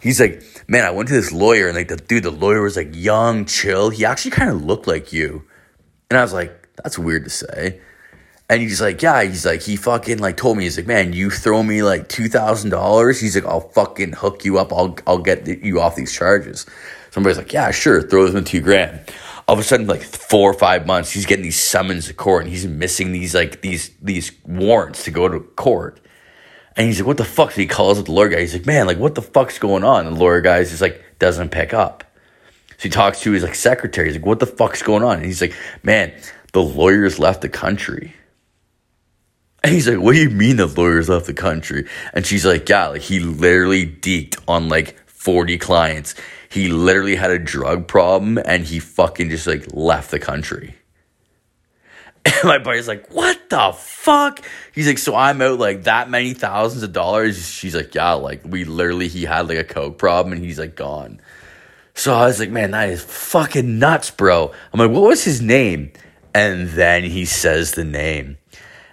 He's 0.00 0.20
like, 0.20 0.42
man, 0.68 0.84
I 0.84 0.90
went 0.90 1.08
to 1.08 1.14
this 1.14 1.32
lawyer 1.32 1.68
and 1.68 1.76
like 1.76 1.88
the 1.88 1.96
dude, 1.96 2.24
the 2.24 2.30
lawyer 2.30 2.62
was 2.62 2.76
like 2.76 2.94
young, 2.94 3.44
chill. 3.44 3.90
He 3.90 4.04
actually 4.04 4.32
kind 4.32 4.50
of 4.50 4.64
looked 4.64 4.86
like 4.86 5.12
you. 5.12 5.44
And 6.10 6.18
I 6.18 6.22
was 6.22 6.32
like, 6.32 6.68
that's 6.76 6.98
weird 6.98 7.24
to 7.24 7.30
say. 7.30 7.80
And 8.48 8.62
he's 8.62 8.80
like, 8.80 9.02
yeah, 9.02 9.24
he's 9.24 9.44
like, 9.44 9.62
he 9.62 9.74
fucking 9.74 10.18
like 10.18 10.36
told 10.36 10.56
me, 10.56 10.64
he's 10.64 10.76
like, 10.76 10.86
man, 10.86 11.12
you 11.12 11.30
throw 11.30 11.64
me 11.64 11.82
like 11.82 12.08
two 12.08 12.28
thousand 12.28 12.70
dollars. 12.70 13.18
He's 13.20 13.34
like, 13.34 13.44
I'll 13.44 13.68
fucking 13.70 14.12
hook 14.12 14.44
you 14.44 14.58
up. 14.58 14.72
I'll 14.72 14.96
I'll 15.06 15.18
get 15.18 15.48
you 15.48 15.80
off 15.80 15.96
these 15.96 16.12
charges. 16.12 16.64
Somebody's 17.16 17.38
like, 17.38 17.54
yeah, 17.54 17.70
sure, 17.70 18.02
throws 18.02 18.34
him 18.34 18.44
two 18.44 18.60
grand. 18.60 19.00
All 19.48 19.54
of 19.54 19.58
a 19.58 19.62
sudden, 19.62 19.86
like 19.86 20.02
four 20.02 20.50
or 20.50 20.52
five 20.52 20.86
months, 20.86 21.10
he's 21.10 21.24
getting 21.24 21.44
these 21.44 21.58
summons 21.58 22.08
to 22.08 22.12
court, 22.12 22.42
and 22.42 22.52
he's 22.52 22.66
missing 22.66 23.10
these 23.12 23.34
like 23.34 23.62
these 23.62 23.88
these 24.02 24.32
warrants 24.44 25.04
to 25.04 25.10
go 25.10 25.26
to 25.26 25.40
court. 25.40 25.98
And 26.76 26.86
he's 26.86 27.00
like, 27.00 27.06
what 27.06 27.16
the 27.16 27.24
fuck? 27.24 27.52
So 27.52 27.62
he 27.62 27.66
calls 27.66 27.98
up 27.98 28.04
the 28.04 28.12
lawyer 28.12 28.28
guy. 28.28 28.40
He's 28.40 28.52
like, 28.52 28.66
man, 28.66 28.86
like 28.86 28.98
what 28.98 29.14
the 29.14 29.22
fuck's 29.22 29.58
going 29.58 29.82
on? 29.82 30.06
And 30.06 30.14
the 30.14 30.20
lawyer 30.20 30.42
guy 30.42 30.58
is 30.58 30.68
just 30.68 30.82
like 30.82 31.02
doesn't 31.18 31.48
pick 31.48 31.72
up. 31.72 32.04
So 32.68 32.82
he 32.82 32.90
talks 32.90 33.22
to 33.22 33.32
his 33.32 33.42
like 33.42 33.54
secretary. 33.54 34.08
He's 34.08 34.18
like, 34.18 34.26
what 34.26 34.38
the 34.38 34.46
fuck's 34.46 34.82
going 34.82 35.02
on? 35.02 35.16
And 35.16 35.24
he's 35.24 35.40
like, 35.40 35.54
man, 35.82 36.12
the 36.52 36.62
lawyers 36.62 37.18
left 37.18 37.40
the 37.40 37.48
country. 37.48 38.12
And 39.64 39.72
he's 39.72 39.88
like, 39.88 40.00
what 40.00 40.12
do 40.12 40.20
you 40.20 40.28
mean 40.28 40.58
the 40.58 40.66
lawyers 40.66 41.08
left 41.08 41.24
the 41.24 41.32
country? 41.32 41.88
And 42.12 42.26
she's 42.26 42.44
like, 42.44 42.68
yeah, 42.68 42.88
like 42.88 43.00
he 43.00 43.20
literally 43.20 43.86
deked 43.86 44.38
on 44.46 44.68
like 44.68 44.98
40 45.08 45.56
clients. 45.56 46.14
He 46.56 46.68
literally 46.68 47.16
had 47.16 47.30
a 47.30 47.38
drug 47.38 47.86
problem 47.86 48.38
and 48.38 48.64
he 48.64 48.78
fucking 48.78 49.28
just 49.28 49.46
like 49.46 49.66
left 49.74 50.10
the 50.10 50.18
country. 50.18 50.74
And 52.24 52.44
my 52.44 52.56
buddy's 52.56 52.88
like, 52.88 53.12
what 53.12 53.50
the 53.50 53.74
fuck? 53.76 54.40
He's 54.72 54.86
like, 54.86 54.96
so 54.96 55.14
I'm 55.14 55.42
out 55.42 55.58
like 55.58 55.82
that 55.82 56.08
many 56.08 56.32
thousands 56.32 56.82
of 56.82 56.94
dollars. 56.94 57.46
She's 57.46 57.76
like, 57.76 57.94
yeah, 57.94 58.14
like 58.14 58.40
we 58.42 58.64
literally, 58.64 59.06
he 59.06 59.24
had 59.24 59.50
like 59.50 59.58
a 59.58 59.64
coke 59.64 59.98
problem 59.98 60.32
and 60.32 60.42
he's 60.42 60.58
like 60.58 60.74
gone. 60.74 61.20
So 61.92 62.14
I 62.14 62.24
was 62.24 62.40
like, 62.40 62.48
man, 62.48 62.70
that 62.70 62.88
is 62.88 63.04
fucking 63.04 63.78
nuts, 63.78 64.10
bro. 64.10 64.50
I'm 64.72 64.80
like, 64.80 64.90
what 64.90 65.02
was 65.02 65.24
his 65.24 65.42
name? 65.42 65.92
And 66.34 66.70
then 66.70 67.04
he 67.04 67.26
says 67.26 67.72
the 67.72 67.84
name. 67.84 68.38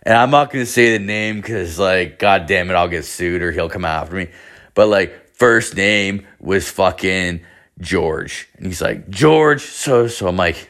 And 0.03 0.17
I'm 0.17 0.31
not 0.31 0.51
gonna 0.51 0.65
say 0.65 0.97
the 0.97 1.03
name 1.03 1.37
because, 1.37 1.79
like, 1.79 2.19
god 2.19 2.45
damn 2.45 2.69
it, 2.69 2.73
I'll 2.73 2.89
get 2.89 3.05
sued 3.05 3.41
or 3.41 3.53
he'll 3.53 3.69
come 3.69 3.85
after 3.85 4.17
me. 4.17 4.27
But 4.73 4.87
like, 4.87 5.33
first 5.33 5.77
name 5.77 6.27
was 6.41 6.69
fucking 6.69 7.45
George, 7.79 8.47
and 8.57 8.67
he's 8.67 8.81
like 8.81 9.09
George. 9.09 9.61
So 9.61 10.07
so 10.07 10.27
I'm 10.27 10.37
like, 10.37 10.69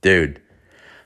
dude, 0.00 0.40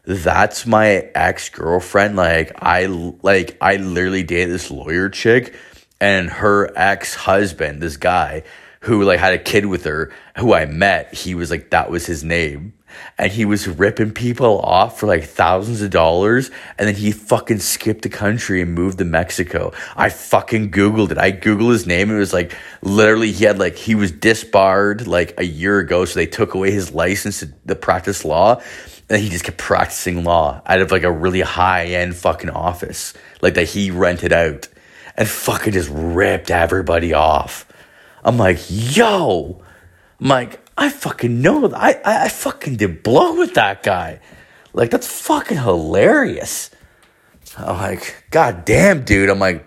that's 0.04 0.66
my 0.66 1.10
ex 1.14 1.48
girlfriend. 1.48 2.16
Like 2.16 2.52
I 2.56 2.86
like 2.86 3.56
I 3.60 3.76
literally 3.76 4.22
dated 4.22 4.54
this 4.54 4.70
lawyer 4.70 5.08
chick, 5.08 5.54
and 6.00 6.28
her 6.28 6.70
ex 6.76 7.14
husband, 7.14 7.82
this 7.82 7.96
guy 7.96 8.42
who 8.80 9.04
like 9.04 9.20
had 9.20 9.34
a 9.34 9.38
kid 9.38 9.66
with 9.66 9.84
her, 9.84 10.12
who 10.38 10.54
I 10.54 10.66
met. 10.66 11.14
He 11.14 11.34
was 11.34 11.50
like 11.50 11.70
that 11.70 11.90
was 11.90 12.06
his 12.06 12.24
name 12.24 12.74
and 13.18 13.30
he 13.30 13.44
was 13.44 13.68
ripping 13.68 14.12
people 14.12 14.60
off 14.60 14.98
for 14.98 15.06
like 15.06 15.24
thousands 15.24 15.82
of 15.82 15.90
dollars 15.90 16.50
and 16.78 16.88
then 16.88 16.94
he 16.94 17.12
fucking 17.12 17.58
skipped 17.58 18.02
the 18.02 18.08
country 18.08 18.60
and 18.60 18.74
moved 18.74 18.98
to 18.98 19.04
Mexico. 19.04 19.72
I 19.96 20.08
fucking 20.08 20.70
googled 20.70 21.10
it. 21.10 21.18
I 21.18 21.32
googled 21.32 21.72
his 21.72 21.86
name 21.86 22.10
it 22.10 22.18
was 22.18 22.32
like 22.32 22.56
literally 22.82 23.32
he 23.32 23.44
had 23.44 23.58
like 23.58 23.76
he 23.76 23.94
was 23.94 24.12
disbarred 24.12 25.06
like 25.06 25.34
a 25.38 25.44
year 25.44 25.78
ago 25.78 26.04
so 26.04 26.18
they 26.18 26.26
took 26.26 26.54
away 26.54 26.70
his 26.70 26.92
license 26.92 27.40
to, 27.40 27.52
to 27.66 27.74
practice 27.74 28.24
law 28.24 28.60
and 29.08 29.20
he 29.20 29.28
just 29.28 29.44
kept 29.44 29.58
practicing 29.58 30.24
law 30.24 30.62
out 30.66 30.80
of 30.80 30.90
like 30.90 31.02
a 31.02 31.12
really 31.12 31.40
high 31.40 31.86
end 31.86 32.16
fucking 32.16 32.50
office 32.50 33.14
like 33.40 33.54
that 33.54 33.68
he 33.68 33.90
rented 33.90 34.32
out 34.32 34.68
and 35.16 35.28
fucking 35.28 35.72
just 35.72 35.90
ripped 35.92 36.50
everybody 36.50 37.12
off. 37.12 37.66
I'm 38.24 38.38
like, 38.38 38.58
yo, 38.68 39.62
I'm 40.20 40.28
like, 40.28 40.60
I 40.76 40.88
fucking 40.88 41.40
know. 41.40 41.72
I, 41.72 42.00
I, 42.04 42.24
I 42.24 42.28
fucking 42.28 42.76
did 42.76 43.02
blow 43.02 43.36
with 43.36 43.54
that 43.54 43.82
guy. 43.82 44.20
Like, 44.72 44.90
that's 44.90 45.06
fucking 45.06 45.58
hilarious. 45.58 46.70
I'm 47.58 47.76
like, 47.76 48.24
God 48.30 48.64
damn, 48.64 49.04
dude. 49.04 49.28
I'm 49.28 49.38
like, 49.38 49.64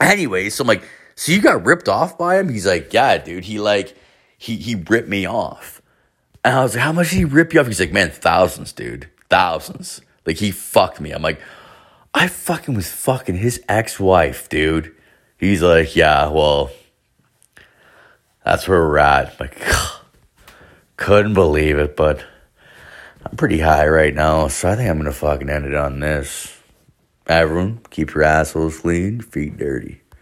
anyway, 0.00 0.50
so 0.50 0.62
I'm 0.62 0.68
like, 0.68 0.84
so 1.16 1.32
you 1.32 1.40
got 1.40 1.64
ripped 1.64 1.88
off 1.88 2.16
by 2.16 2.38
him? 2.38 2.48
He's 2.48 2.66
like, 2.66 2.92
yeah, 2.92 3.18
dude. 3.18 3.44
He 3.44 3.58
like, 3.58 3.96
he, 4.38 4.56
he 4.56 4.74
ripped 4.74 5.08
me 5.08 5.26
off. 5.26 5.82
And 6.44 6.56
I 6.56 6.62
was 6.62 6.74
like, 6.74 6.84
how 6.84 6.92
much 6.92 7.10
did 7.10 7.16
he 7.16 7.24
rip 7.24 7.54
you 7.54 7.60
off? 7.60 7.66
He's 7.66 7.80
like, 7.80 7.92
man, 7.92 8.10
thousands, 8.10 8.72
dude. 8.72 9.08
Thousands. 9.30 10.02
Like, 10.26 10.36
he 10.36 10.50
fucked 10.50 11.00
me. 11.00 11.10
I'm 11.10 11.22
like, 11.22 11.40
I 12.12 12.28
fucking 12.28 12.74
was 12.74 12.90
fucking 12.90 13.36
his 13.36 13.62
ex 13.68 13.98
wife, 13.98 14.48
dude. 14.48 14.94
He's 15.38 15.62
like, 15.62 15.96
yeah, 15.96 16.28
well, 16.28 16.70
that's 18.44 18.68
where 18.68 18.80
we're 18.80 18.98
at. 18.98 19.32
I'm 19.32 19.36
like, 19.40 19.60
couldn't 20.96 21.34
believe 21.34 21.78
it, 21.78 21.96
but 21.96 22.24
I'm 23.24 23.36
pretty 23.36 23.60
high 23.60 23.86
right 23.88 24.14
now, 24.14 24.48
so 24.48 24.70
I 24.70 24.76
think 24.76 24.88
I'm 24.88 24.98
gonna 24.98 25.12
fucking 25.12 25.50
end 25.50 25.66
it 25.66 25.74
on 25.74 26.00
this. 26.00 26.56
Everyone, 27.26 27.80
keep 27.90 28.14
your 28.14 28.24
assholes 28.24 28.80
clean, 28.80 29.20
feet 29.20 29.56
dirty. 29.56 30.03